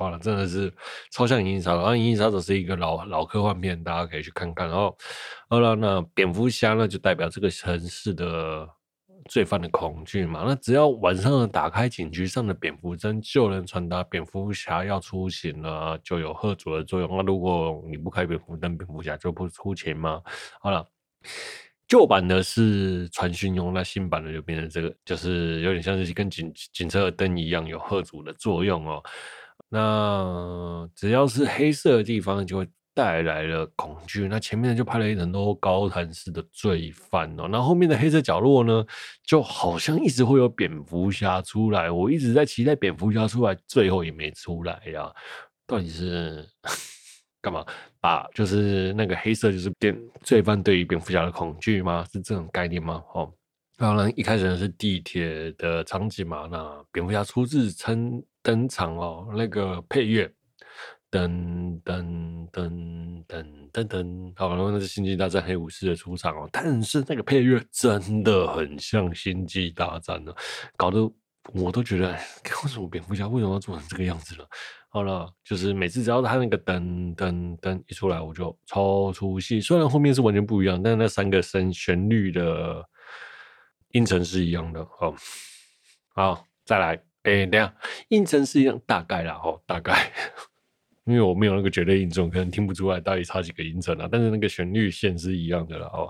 [0.03, 0.73] 好了，真的是
[1.11, 4.69] 超像《银翼杀手》，然后《银翼杀手》是一个老老科幻片，大家可以去看看。
[4.69, 4.97] 然后，
[5.49, 8.69] 好了，那蝙蝠侠呢，就代表这个城市的。
[9.31, 17.09] 罪犯的恐惧嘛，那只要晚上打开警局上的蝙蝠灯，就能传达蝙蝠侠要出勤了，就有喝阻的作用。
[17.17, 20.21] 那如果你不开蝙蝠灯，蝙蝠侠就不出勤吗？
[20.61, 20.85] 好了，
[21.87, 29.01] 旧版的是传讯用，那新版的就变成这个，就是有点像是跟警警车的灯一样，有吓阻的作用哦。
[29.73, 32.69] 那只要是黑色的地方，就会。
[32.95, 38.85] 带来了恐惧，那前面就拍了很多高谭市的罪犯哦，那后面的黑色角落呢，
[39.25, 45.11] 就好像一直会有蝙蝠侠出来，我一直在期待蝙蝠侠出来，最后也没出来呀，
[45.67, 46.47] 到底是
[47.41, 47.65] 干嘛？
[47.99, 52.07] 把就是那个黑色就是蝙罪犯对于蝙蝠侠的恐惧吗？
[52.13, 53.03] 是这种概念吗？
[53.15, 53.33] 哦，
[53.79, 60.33] 当然一开始是地铁的场景嘛，那蝙蝠侠初次登登场哦，那个配乐。
[61.11, 70.33] 噔噔噔噔噔噔，好，然后那是《星际大战：黑武士》的出场哦，但是那个配乐真的很像《星际大战》呢，
[70.75, 70.99] 搞得
[71.53, 74.49] 我都觉得，为什么蝙蝠侠为什么要做成这个样子了？
[74.89, 79.61] 好了，就是每次只要他那个噔噔噔一出来，我就超出戏。
[79.61, 82.83] 虽然后面是完全不一样，但是那三个声旋律的
[83.91, 84.83] 音程是一样的。
[84.99, 85.15] 好，
[86.15, 87.75] 好，再来，哎、欸，等下，
[88.09, 90.11] 音程是一样，大概啦，哦，大概。
[91.05, 94.09] 因为我没有那个绝对音准，可能听不出来到底差几个音程啦。
[94.11, 96.09] 但是那个旋律线是一样的了哦。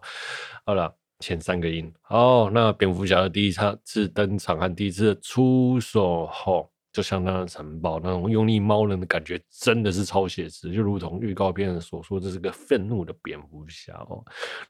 [0.66, 1.90] 好了，前三个音。
[2.09, 3.53] 哦，那蝙蝠侠的第一
[3.85, 14.22] 次登场和第一次出手后，就相当的残暴，那种用力猫人的感觉真的是超写实，就如同预告片所说，这是个愤怒的蝙蝠侠哦。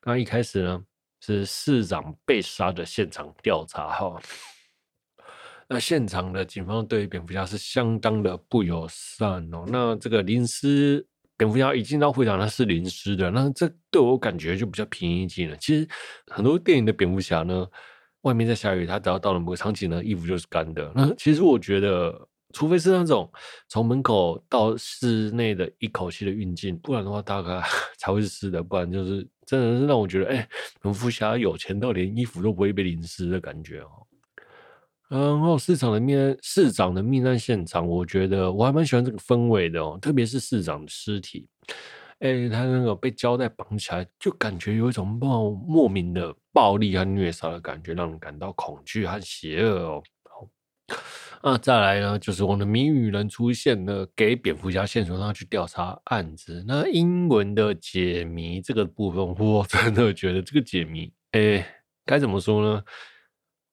[0.05, 0.85] 那一开始呢，
[1.21, 4.07] 是市长被杀的现场调查哈。
[4.07, 4.23] 哦
[5.73, 9.65] 那现场的警方对蝙蝠侠是相当的不友善哦。
[9.67, 11.05] 那这个淋湿
[11.37, 13.31] 蝙蝠侠一进到会场，他是淋湿的。
[13.31, 15.57] 那这对我感觉就比较平易近人。
[15.59, 15.89] 其实
[16.27, 17.67] 很多电影的蝙蝠侠呢，
[18.21, 20.93] 外面在下雨，他只要到了某个场景呢，衣服就是干的。
[20.95, 23.29] 那其实我觉得，除非是那种
[23.69, 27.63] 从门口到室内的一口气的运进，不然的话大概
[27.99, 28.63] 才会是湿的。
[28.63, 30.49] 不然就是真的是让我觉得，哎、欸，
[30.83, 33.89] 蝙蝠侠有钱到连衣服都不会被淋湿的感觉哦。
[35.19, 41.47] 然后市场的命市长的命案现场，我觉得我还蛮喜欢这个氛围的哦，特别是市长的尸体，
[42.21, 50.03] 哎，他那个被胶带绑起来，就感觉有一种莫莫名的暴力和虐杀的感觉，让人感到恐惧和邪恶哦。
[50.25, 50.49] 好，
[51.43, 56.65] 那再来呢，就是我们的谜语人出现了，给蝙蝠侠线索，让他去调查案子。
[56.67, 61.67] 那英文的解谜这个部分，我真的觉得这个解谜，哎，
[62.07, 62.83] 该怎么说呢？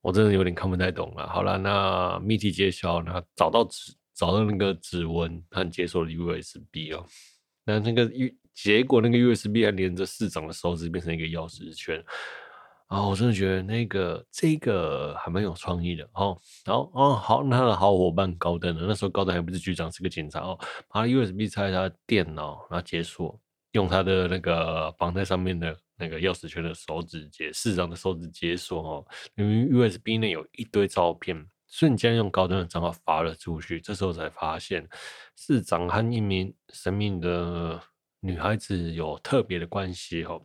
[0.01, 1.27] 我真的有点看不太懂了。
[1.27, 7.05] 好了，那谜题揭晓，那找到指找到那个指纹和解锁的 USB 哦。
[7.65, 12.03] 那那个 U 结果那个 USB 还连着市长的手指，变成一个钥匙圈。
[12.88, 16.35] 啊，我真的觉得那个这个还蛮有创意的哦。
[16.65, 18.85] 然后哦，好，那他的好伙伴高登呢？
[18.88, 20.57] 那时候高登还不是局长，是个警察哦。
[20.88, 23.39] 把 USB 插在他的电脑，然后解锁，
[23.71, 25.77] 用他的那个绑在上面的。
[26.01, 29.05] 那个钥匙圈的手指解，市长的手指解锁哦，
[29.36, 33.82] 因为 USB 内有一堆照片，瞬间用高登的账号发了出去。
[33.82, 34.88] 这时候才发现，
[35.36, 37.77] 市长和一名神秘的
[38.21, 40.41] 女孩子有特别的关系哦。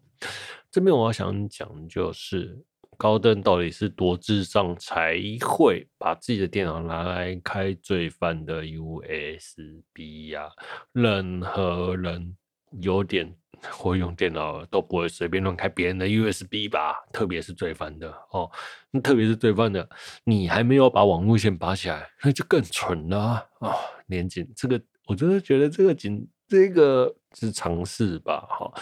[0.72, 2.60] 这边我要想讲，就是
[2.96, 10.50] 高登到底是多智障才会把自己的电脑拿来开罪犯的 USB 呀？
[10.90, 12.36] 任何人
[12.80, 13.34] 有点。
[13.72, 18.50] 会用电脑都不会随便乱开别人的 USB 吧，特别是罪犯的哦。
[18.90, 19.88] 那特别是罪犯的，
[20.22, 23.46] 你还没有把网路线拔起来，那就更蠢了啊！
[23.60, 23.74] 哦、
[24.08, 28.46] 连警这个，我真的觉得这个警这个是常识吧？
[28.50, 28.74] 哈、哦，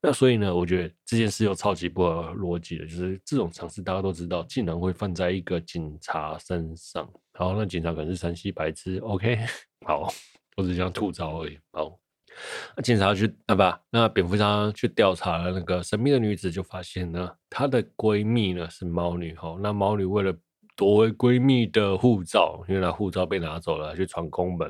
[0.00, 7.10] 那所以呢，我觉得这件事又超级不合逻辑的，就是这种常识大家都知道，竟然会放在一个警察身上。
[7.32, 9.36] 好，那警察可能是山西白痴，OK？
[9.84, 10.12] 好，
[10.56, 11.58] 我只想吐槽而已。
[11.72, 11.98] 好。
[12.82, 19.58] 警察去啊不，那蝙蝠侠去调查了那个神秘的女子，就发现呢，她的闺蜜呢是猫女吼。
[19.58, 20.34] 那猫女为了
[20.76, 24.68] 夺回闺蜜的护照，因为她护照被拿走了，去闯宫门。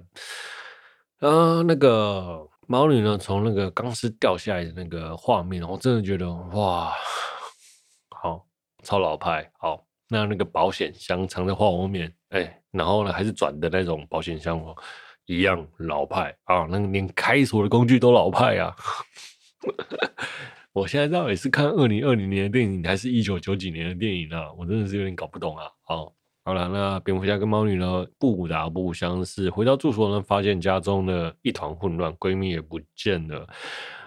[1.20, 6.92] 啊，那个猫女呢，从那个钢丝掉下来的那个画面，我真的觉得哇，
[8.10, 8.46] 好
[8.82, 9.84] 超老派，好。
[10.10, 14.74] 那那个保险箱藏在画后面，哎、然后呢还是转的那种保险箱哦，
[15.28, 18.74] 一样老派啊，那个连开锁的工具都老派啊。
[20.72, 24.50] 我现在到底是看二零二零年的电影，还是一九九几年的电影啊？
[24.56, 25.64] 我真的是有点搞不懂啊。
[25.82, 26.14] 好，
[26.44, 33.46] 好了，那蝙蝠侠跟猫女呢不打不相识，回到住所呢，发现家中的一团混乱，闺蜜也不见了。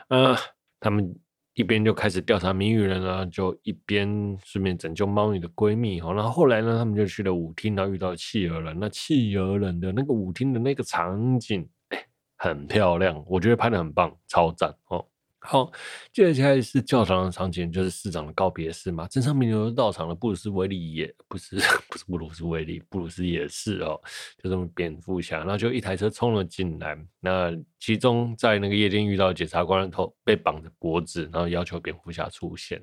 [0.07, 0.35] 呃，
[0.79, 1.15] 他们
[1.53, 4.07] 一边就开始调查谜语人啊，就一边
[4.43, 5.99] 顺便拯救猫女的闺蜜。
[5.99, 8.77] 好，然后后来呢，他们就去了舞厅，然后遇到企鹅人。
[8.79, 12.05] 那企鹅人的那个舞厅的那个场景，哎，
[12.37, 15.05] 很漂亮，我觉得拍的很棒，超赞哦。
[15.43, 15.71] 好，
[16.13, 19.07] 接下来是教堂的场景，就是市长的告别式嘛。
[19.07, 21.55] 政商名流到场了，布鲁斯威利也不是
[21.89, 23.99] 不是布鲁斯威利，布鲁斯也是哦，
[24.37, 26.95] 就这么蝙蝠侠，然后就一台车冲了进来。
[27.19, 32.79] 那其中在那个夜店遇到检察官的头被绑着脖子，然后要求蝙蝠侠出现。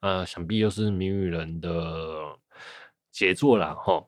[0.00, 1.70] 啊、呃，想必又是谜语人的
[3.10, 3.74] 杰作啦。
[3.74, 4.04] 哈。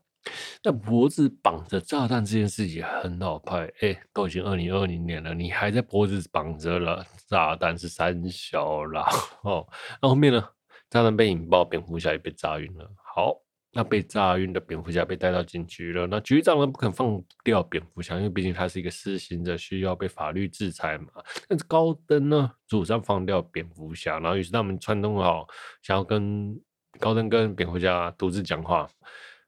[0.63, 9.07] 那脖子绑着炸弹这件事情很老派，哎、都已经二零二零年了，你还在脖子绑着了炸弹是三小啦
[9.43, 9.67] 哦。
[10.01, 10.43] 那后面呢，
[10.89, 12.91] 炸弹被引爆，蝙蝠侠也被炸晕了。
[13.15, 13.37] 好，
[13.73, 16.07] 那被炸晕的蝙蝠侠被带到警局了。
[16.07, 21.09] 那局长呢不肯放掉蝙蝠侠，因为毕竟他是一个施行者，需要被法律制裁嘛。
[21.47, 25.47] 但是高登呢主张放掉蝙蝠侠，然后于是他们串通好，
[25.83, 26.59] 想要跟
[26.99, 28.89] 高登跟蝙蝠侠独自讲话。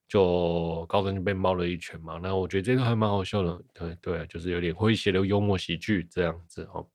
[0.09, 6.87] 就高登就被猫了一拳嘛，那我觉得这个还蛮好笑的，对对，就是有点诙谐的幽默喜剧这样子哦。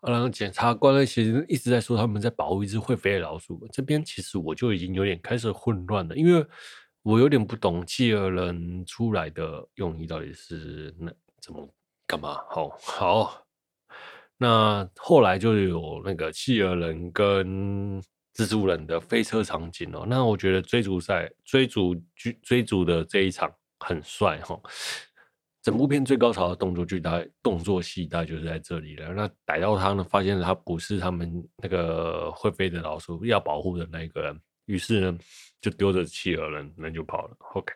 [0.00, 6.46] 然后检察官呢，其实一直在说他们在保护一只会飞的老鼠，这边其实我就已经有点开始混乱了，因为
[7.02, 11.68] 我有点不懂企鹅人出来的用意到底是那怎么
[12.06, 12.34] 干嘛？
[12.48, 13.42] 好好，
[14.36, 18.00] 那后来就有那个企鹅人跟。
[18.38, 22.00] 蜘蛛人的飞车场景哦，那我觉得追逐赛追逐
[22.40, 24.56] 追逐的这一场很帅哈，
[25.60, 29.12] 整部片最高潮的动作巨大动作戏大概就是在这里了。
[29.12, 35.18] 那逮到他呢，发现他不是他们那个会飞的老鼠要保护的那个人，于是呢
[35.60, 37.36] 就丢着企鹅人人就跑了。
[37.54, 37.74] OK，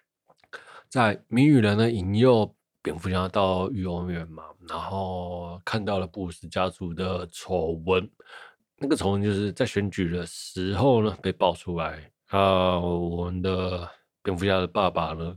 [0.88, 8.09] 在谜语人呢引诱蝙蝠侠到幼儿园嘛，然后看到了布鲁斯家族的丑闻。
[8.82, 13.88] 那个丑闻就是在选举的时候呢被爆出来啊，我们的
[14.24, 15.36] 蝙蝠侠的爸爸呢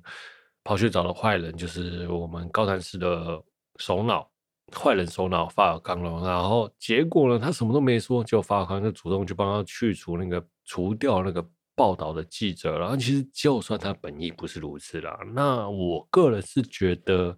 [0.63, 3.39] 跑去找了坏人，就是我们高谭市的
[3.75, 4.27] 首脑，
[4.73, 6.27] 坏人首脑法尔康了。
[6.27, 12.79] 然后结果呢，他什么都没说，就法尔康就主动去帮他去除那个除掉那个报道的记者。
[12.79, 17.37] 然后其实就算他本意不是如此啦，那我个人是觉得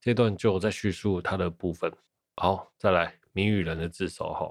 [0.00, 1.92] 这段就在叙述他的部分。
[2.36, 4.48] 好，再来谜语人的自首哈。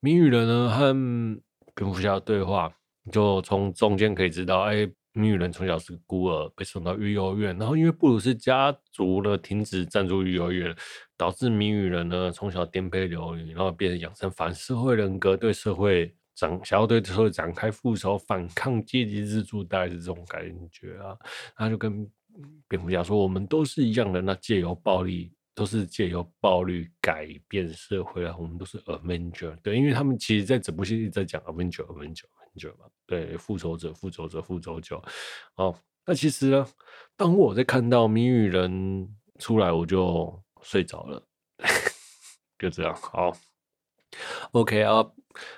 [0.00, 0.94] 谜语人呢和
[1.74, 2.72] 蝙蝠侠对话，
[3.10, 10.72] 就从中间可以知道，哎，谜语人从小是孤儿，被送到育幼院，然后因为布鲁斯家族呢停止赞助育幼院，
[11.16, 21.16] 导致谜语人呢从小颠沛流离，然后变成养成反社会人格，对社会展想要对社会展开复仇，反抗阶级制度，大概是这种感觉啊。
[21.56, 22.08] 他就跟
[22.68, 28.32] 蝙蝠侠说：“我们都是一样的，那借由暴力。”都是借由暴力改变社会啊！
[28.38, 35.02] 我们都是 Avenger，对，因为他们其实在整部戏一直在讲 Avenger，Avenger，Avenger 嘛，对，复仇者，复仇者，复仇者。
[35.56, 36.64] 哦，那其实呢，
[37.16, 41.20] 当我在看到谜语人出来，我就睡着了，
[42.56, 42.94] 就这样。
[42.94, 43.32] 好
[44.52, 45.04] ，OK 啊，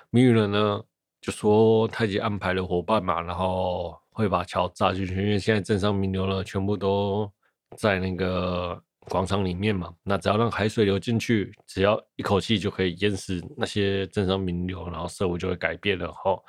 [0.09, 0.83] 谜语人呢
[1.21, 7.31] 就说他已经安排了伙伴嘛，然后会把桥炸进去，因为现在镇上名流呢全部都
[7.77, 8.83] 在那个。
[9.11, 16.41] 广场里面嘛，那只要让海水流进去，只要一口气就可以淹死那些政商名流，然后社会就会改变了哈。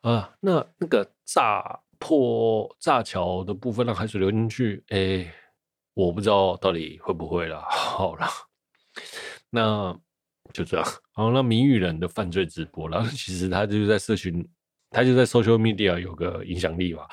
[0.00, 5.32] 啊，那那个炸破炸桥的部分，让海水流进去，哎、
[5.94, 7.64] 我不知道到底会不会啦。
[7.70, 8.26] 好了，
[9.48, 9.96] 那
[10.52, 10.84] 就这样。
[11.12, 14.44] 好，那谜语人的犯罪直播，然 后其实他就是在社群，
[14.90, 17.06] 他就在 social media 有个影响力嘛，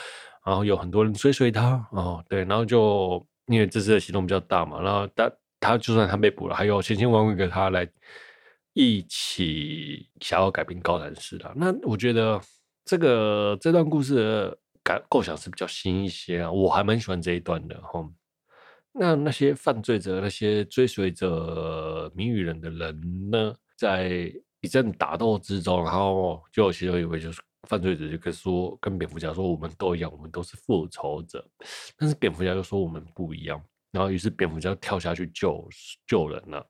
[0.44, 3.24] 然后有很多人追随他哦，对，然后就。
[3.50, 7.90] 因为这次的行动比较大嘛，然后他他就算他被捕了，还有千千万万个他来
[8.74, 11.52] 一起想要改变高谭市的。
[11.56, 12.40] 那我觉得
[12.86, 18.08] 这个这段故事的感构想是比较新一些啊，我还蛮喜欢这一段的哈。
[18.94, 24.32] 那那些犯罪者、那些追随者谜语人的人呢，在
[24.62, 27.42] 一阵打斗之中，然后就有其中一位就是。
[27.68, 31.46] 犯罪者就跟说，跟蝙蝠侠说，我们都一样，我们都是复仇者。
[31.98, 35.68] 但是蝙蝠侠又说我们不一样，然后于是蝙蝠侠跳下去救
[36.08, 36.66] 救人了。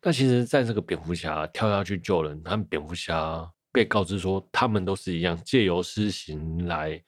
[0.00, 7.00] 但其实，在这个蝙蝠侠跳下去救人，他们蝙蝠侠被告知说，他们都是一样，借由私刑来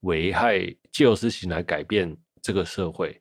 [0.00, 0.58] 危害，
[0.92, 3.18] 借由私刑来改变这个社会。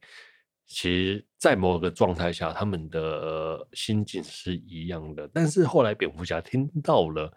[0.67, 5.29] 其实，在某个状态下，他们的心境是一样的。
[5.33, 7.33] 但是后来，蝙蝠侠听到了，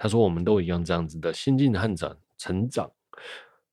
[0.00, 2.90] 他说：“我们都一样，这样子的心境的长成长，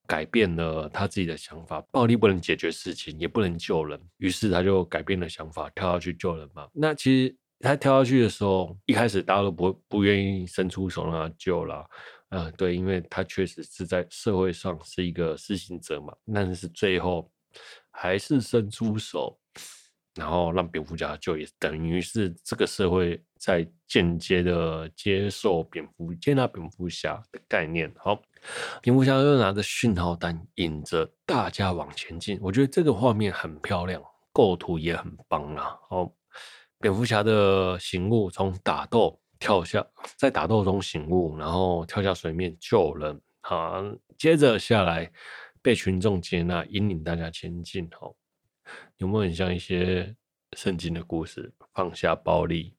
[0.05, 1.79] 改变了他自己的想法。
[1.89, 6.67] 暴力不能解决事情，也不能救人，于是他就改变了想法，跳下去救人嘛。
[6.73, 11.83] 那其实。”他跳下去的时候，一开始大家都不不愿意伸出手让他救了，
[12.29, 16.15] 嗯、呃，对，因为他确实是在社会上是一个施行者嘛。
[16.31, 17.27] 但是最后
[17.89, 19.35] 还是伸出手，
[20.17, 27.93] 然后让蝙蝠侠救，也等于是这个社会在间接的接受蝙蝠接纳蝙蝠侠的概念。
[27.97, 28.21] 好，
[28.81, 34.01] 蝙蝠侠又拿着讯号弹引着大家往前进，我觉得这个画面很漂亮，
[34.33, 35.77] 构图也很棒啊。
[35.87, 36.11] 好。
[36.79, 39.83] 蝙蝠侠的醒悟，从打斗跳下，
[40.15, 43.19] 在打斗中醒悟，然后跳下水面救人。
[43.41, 43.83] 好，
[44.15, 45.11] 接着下来
[45.59, 47.89] 被群众接纳，引领大家前进。
[47.99, 48.13] 好，
[48.97, 50.15] 有没有很像一些
[50.55, 51.53] 圣经的故事？
[51.73, 52.75] 放下暴力，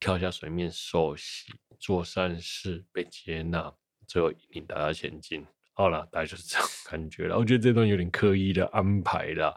[0.00, 3.72] 跳下水面受洗，做善事被接纳，
[4.06, 5.44] 最后引领大家前进。
[5.74, 7.38] 好了，大概就是这种感觉了。
[7.38, 9.56] 我觉得这段有点刻意的安排了。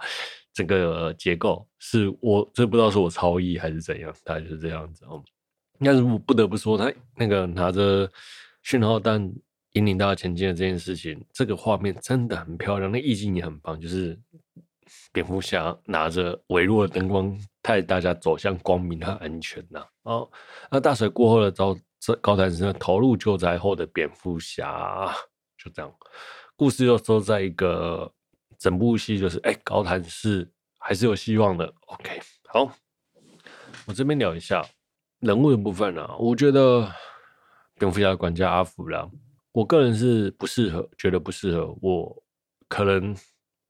[0.54, 5.22] 整个结构是我这不知道是我超意还是怎样，大概就是这样子哦。
[5.80, 8.10] 但是我不得不说，他那个拿着
[8.64, 9.30] 讯号弹
[9.74, 13.78] 引领大家前进的这件事情，这个画面真的很漂亮，那意境也很棒。
[13.78, 14.18] 就是
[15.12, 19.86] 蝙蝠侠拿着微弱的灯光，带大家走向光明和安全呐。
[20.04, 20.30] 哦，
[20.72, 21.78] 那大水过后的高
[22.22, 25.14] 高谭市投入救灾后的蝙蝠侠，
[25.58, 25.92] 就这样，
[26.56, 28.12] 故事又说在一个。
[28.58, 31.72] 整部戏就是，哎、高谭市还是有希望的。
[31.88, 32.72] OK，好，
[33.86, 34.66] 我这边聊一下
[35.20, 36.16] 人物的部分啊。
[36.18, 36.90] 我觉得
[37.78, 39.08] 蝙蝠侠管家阿福啦，
[39.52, 42.24] 我个人是不适合，觉得不适合，我
[42.70, 43.14] 可能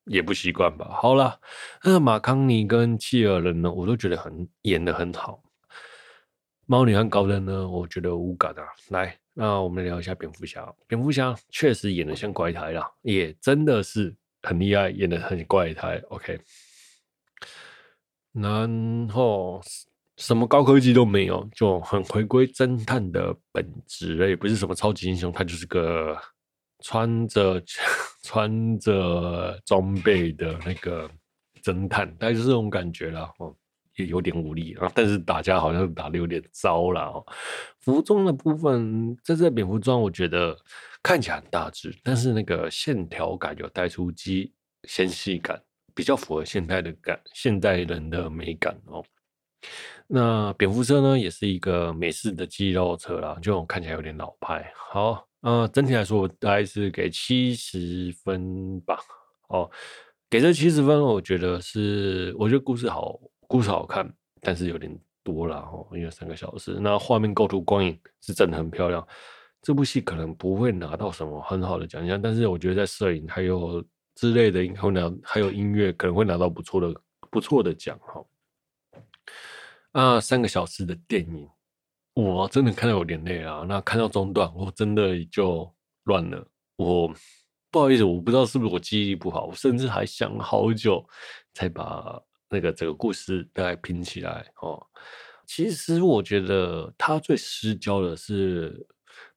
[0.05, 0.89] 也不习惯吧。
[0.91, 1.39] 好了，
[1.83, 5.43] 那马康尼跟契尔人呢，我都觉得很演得很好。
[6.65, 8.63] 猫女和高登呢，我觉得无感啊。
[8.89, 10.73] 来，那我们聊一下蝙蝠侠。
[10.87, 14.15] 蝙蝠侠确实演得像怪胎啦，也真的是。
[14.47, 16.39] 很厉害，演得很怪胎，OK。
[18.31, 19.59] 然后
[20.17, 26.15] 什么高科技都没有，就很回归侦探的本质，也不是什么超级英雄，他就是个
[26.85, 27.61] 穿着
[28.21, 31.09] 穿着装备的那个
[31.63, 33.29] 侦探，大概是这种感觉啦。
[33.39, 33.53] 哦，
[33.97, 37.25] 也有点无力啊，但是打架好像打得有点糟了哦。
[37.79, 40.55] 服装的部分，这次蝙蝠装，我觉得。
[41.07, 44.51] 看起来很大只，但是那个线条感有带出肌
[44.87, 45.61] 纤细感，
[45.93, 49.05] 比较符合现代的感，现代人的美感哦。
[50.07, 54.73] 那蝙蝠车呢，也是一个美式的肌肉车啦，就看起来有点老派。
[54.75, 58.97] 好，呃，整体来说，我大概是给七十分吧。
[59.49, 59.69] 哦，
[60.27, 64.91] 给这七十分，我觉得是，我觉得故事好，故事好看，但是有点
[65.21, 66.79] 多了哦，因为三个小时。
[66.81, 69.07] 那画面构图光影是真的很漂亮。
[69.61, 73.85] 这部戏可能不会拿到什么很好的奖项，但是我觉得在摄影还有
[74.15, 78.25] 之类的，应该会拿，还有音乐可能会拿到不错的不错的奖哈。
[79.91, 81.47] 啊，三个小时的电影，
[82.15, 83.63] 我真的看到有点累啊。
[83.69, 85.71] 那看到中段，我真的就
[86.05, 86.43] 乱了。
[86.77, 87.13] 我
[87.69, 91.07] 不好意思，我不知道是不是我记忆力不好，我甚至还想好久
[91.53, 94.83] 才把那个整个故事大概拼起来哦。
[95.45, 98.87] 其实我觉得他最失焦的是。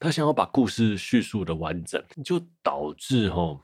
[0.00, 3.60] 他想要把故事叙述的完整，就导致齁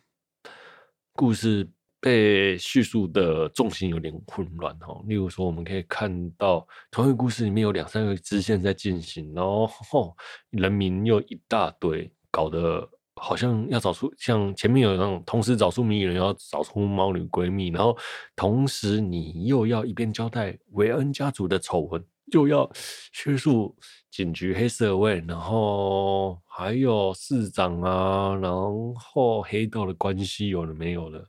[1.12, 1.68] 故事
[2.04, 5.02] 被叙述的重心有点混乱齁。
[5.08, 10.14] 例如说，我们可以看到同一个故事里面有两三个支线在进行，然后
[10.50, 17.96] 人名又一大堆，搞得好像要找出像前面有那种同时找出谜语人，要找出猫女闺蜜，然后
[18.36, 22.04] 同时你又要一边交代韦恩家族的丑闻。
[22.32, 22.68] 又要
[23.12, 23.76] 叙述
[24.10, 28.50] 警局黑社会，然后还有市长啊，然
[28.94, 31.22] 后黑道的关系有了没有了，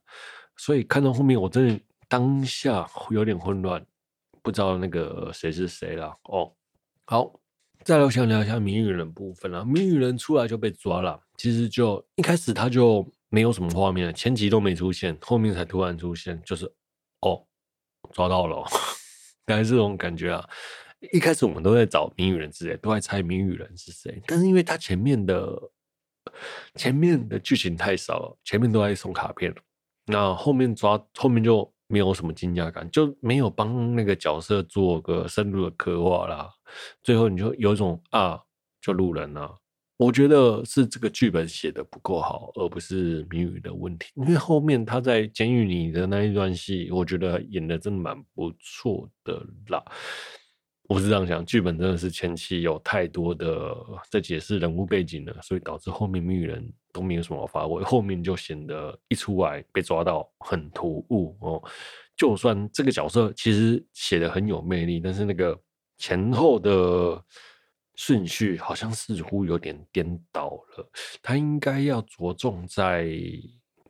[0.57, 3.85] 所以看到后面我真的当下有点混乱，
[4.41, 6.51] 不知道那个谁是谁了哦。
[7.05, 7.39] 好，
[7.83, 9.63] 再来我想聊一下谜语人部分了。
[9.65, 16.65] 谜语人出来就被抓了，其实就一开始他就没有什么画面，前集都没出现，后面才突然出现，就是
[17.21, 17.45] 哦，
[18.13, 18.63] 抓到了，
[19.45, 20.49] 大概是这种感觉啊。
[21.11, 24.19] 一开始我们都在找谜语人之类，都在猜谜语人是谁。
[24.25, 25.61] 但是因为他前面的
[26.75, 29.53] 前面的剧情太少了，前面都在送卡片，
[30.05, 36.49] 那后面抓后面就没有什么惊讶感，就没有帮那个角色做个深入的刻画啦。
[37.03, 38.39] 最后你就有一种啊，
[38.81, 39.53] 就路人啊，
[39.97, 44.07] 我觉得是这个剧本写的不够好，而不是谜语的问题。
[44.15, 49.83] 因为后面他在监狱里的那一段戏，我觉得演的真的蛮不错的啦。
[50.87, 53.75] 我是这样想，剧本真的是前期有太多的
[54.09, 61.63] 在解释人物背景了，所以导致后面谜语人都没有什么发挥，后面就显得一出来被抓到很突兀哦。
[62.15, 65.59] 就算这个角色其实写的很有魅力，但是那个
[65.97, 67.23] 前后的。
[67.97, 73.09] 顺序好像似乎有点颠倒了，他应该要着重在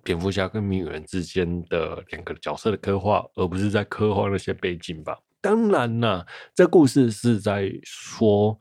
[0.03, 5.17] 蝙蝠侠跟谜语人之间的两个角色的刻画，而不是在刻画那些背景吧。
[5.45, 6.25] 当然啦，
[6.55, 8.57] 这故事是在说，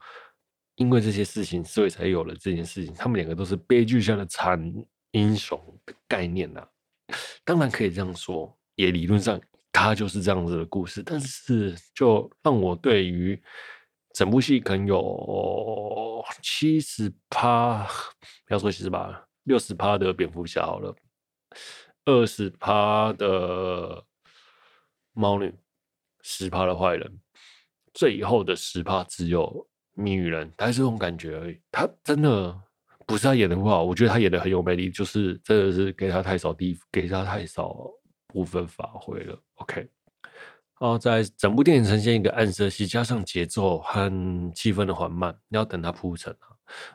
[0.75, 2.93] 因为这些事情，所以才有了这件事情。
[2.93, 4.71] 他们两个都是悲剧下的惨
[5.13, 6.63] 英雄的概念呐，
[7.43, 11.01] 当然可以这样说，也理论上他就是这样子的故事。
[11.01, 13.41] 但是，就让我对于。
[14.13, 17.85] 整部戏可能有七十趴，
[18.47, 20.95] 不要说七十趴，六十趴的蝙蝠侠好了，
[22.05, 24.05] 二十趴的
[25.11, 25.53] 猫女，
[26.27, 27.19] 十趴的坏人，
[27.93, 31.61] 最后的十趴只有谜语人，但是这种感觉而已。
[31.71, 32.59] 他真的
[33.05, 37.77] 不是他演的不好，我觉得他演的很有魅力，就是真的是给他太少地，给他太少
[38.27, 39.39] 部分发挥了。
[39.57, 39.87] OK。
[40.79, 44.09] 哦，在整部电影呈现一个暗色系，加上节奏和
[44.53, 46.47] 气氛的缓慢，要等它铺陈啊。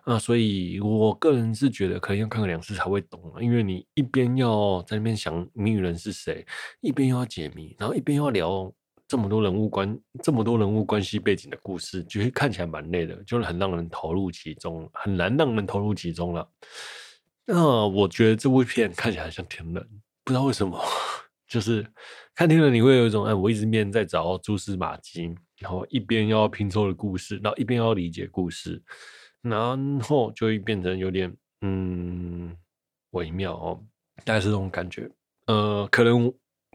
[0.02, 6.44] 啊，所以我个人是觉得可能要看个两次才会懂啊，因为你一边要在那边想谜语人是谁，
[6.80, 8.70] 一边又要解谜，然后一边又要聊
[9.10, 16.48] 这么多人物关这么多人物关系背景的故事，就会看起来蛮累的，就是很让人投入其中，很难让人投入其中了。
[17.44, 19.84] 那我觉得这部片看起来像天能，
[20.22, 20.80] 不知道为什么。
[21.48, 21.84] 就是
[22.36, 28.80] 看听了你会有一种哎，我一直面在找蛛丝马迹，然后一边要拼凑的故事，然后一边要理解故事，
[29.42, 32.56] 然后就会变成有点嗯
[33.10, 33.84] 微妙哦，
[34.24, 35.10] 大概是这种感觉。
[35.46, 36.32] 呃，可能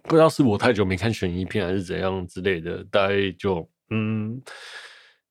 [0.08, 4.41] 不知道是我太久没看悬疑片还是怎样之类的，大概就嗯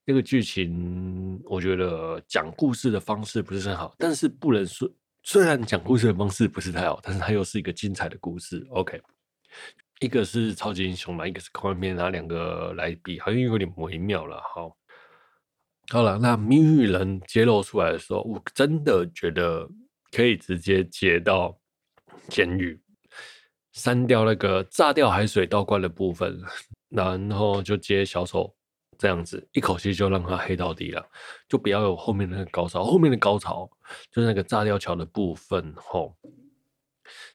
[0.04, 4.90] 那个剧情，我觉得讲故事的方式不是很好，但是不能说
[5.22, 8.66] 虽然讲故事的方式不是太好，但是它又是一个精彩的故事。
[8.70, 9.00] OK。
[10.00, 14.42] 一个是超级英雄嘛，一个是科幻片，拿两个来比，好像有点微妙了。
[14.52, 14.76] 好，
[15.92, 19.66] 好了，那谜语人揭露出来的时候，我真的觉得
[20.10, 21.56] 可以直接接到
[22.28, 22.78] 监狱，
[23.74, 26.40] 删掉那个炸掉海水道观的部分，
[26.88, 28.52] 然后就接小丑
[28.96, 31.06] 这样子，一口气就让他黑到底了，
[31.46, 32.82] 就不要有后面那个高潮。
[32.82, 33.70] 后面的高潮
[34.10, 36.16] 就是那个炸掉桥的部分，吼，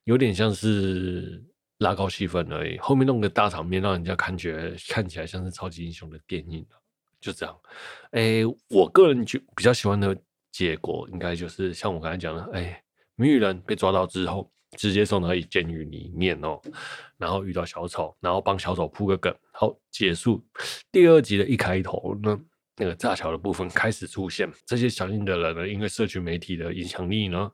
[0.06, 1.46] 有点像是。
[1.80, 6.68] 拉高气氛而已，后面弄个大场面，让人家感觉看起来像是超级英雄的电影，
[7.22, 7.58] 就这样。
[8.12, 10.14] 哎、我个人就比较喜欢的
[10.52, 12.84] 结果，应该就是像我刚才讲的，哎、
[13.16, 16.58] 谜语人被抓到之后，直接送到一监狱里面哦，
[17.18, 20.42] 然后遇到小丑，然后帮小丑铺个梗，好结束。
[20.90, 22.40] 第二集的一开头呢，
[22.78, 27.52] 那个炸桥的部分开始出现，这些小心的人呢，因为社群媒体的影响力呢，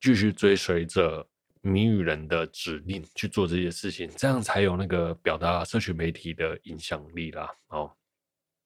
[0.00, 1.26] 继续追随着。
[1.60, 7.50] 谜语人的指令去做这些事情，这样才有那个表达社群媒体的影响力啦。
[7.66, 7.92] 哦，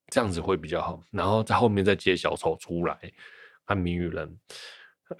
[0.09, 1.03] 这样子会比较好。
[1.11, 3.01] 然后在后面再接小丑出来，
[3.64, 4.39] 和谜语人。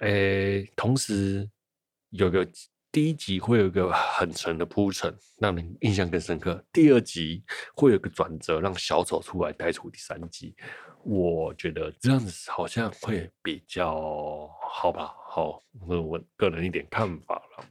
[0.01, 1.49] 诶，同时
[2.13, 2.47] 有个
[2.91, 6.63] 第一集会有一个很沉的铺陈，让人印象更深刻。
[6.71, 7.43] 第二集
[7.73, 10.55] 会有个转折，让小丑出来带出第三集。
[11.03, 15.11] 我觉得这样子好像会比较好吧。
[15.27, 17.65] 好，那我个人一点看法了。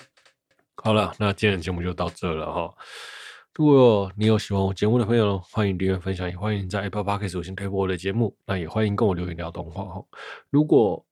[0.74, 2.74] 好了，那今天的节目就到这了哈。
[3.55, 8.36] 如果你有喜欢我节目的朋友，欢迎订阅分享，也欢迎在 Apple Podcast 首先推播我的节目。
[8.45, 10.05] 那也欢迎跟我留言聊动画哈。
[10.51, 11.07] 如果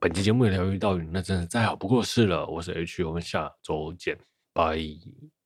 [0.00, 2.46] 本期节目也疗愈到你，那真的再好不过事了。
[2.46, 4.18] 我是 H，我们下周见，
[4.52, 4.78] 拜。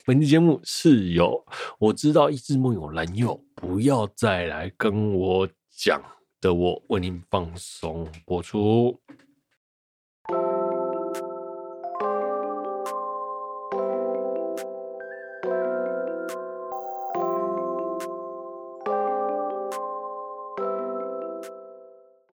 [0.04, 1.44] 本期节目是由
[1.78, 6.02] 我知道一直梦有男友，不要再来跟我讲
[6.40, 8.98] 的，我为您放松播出。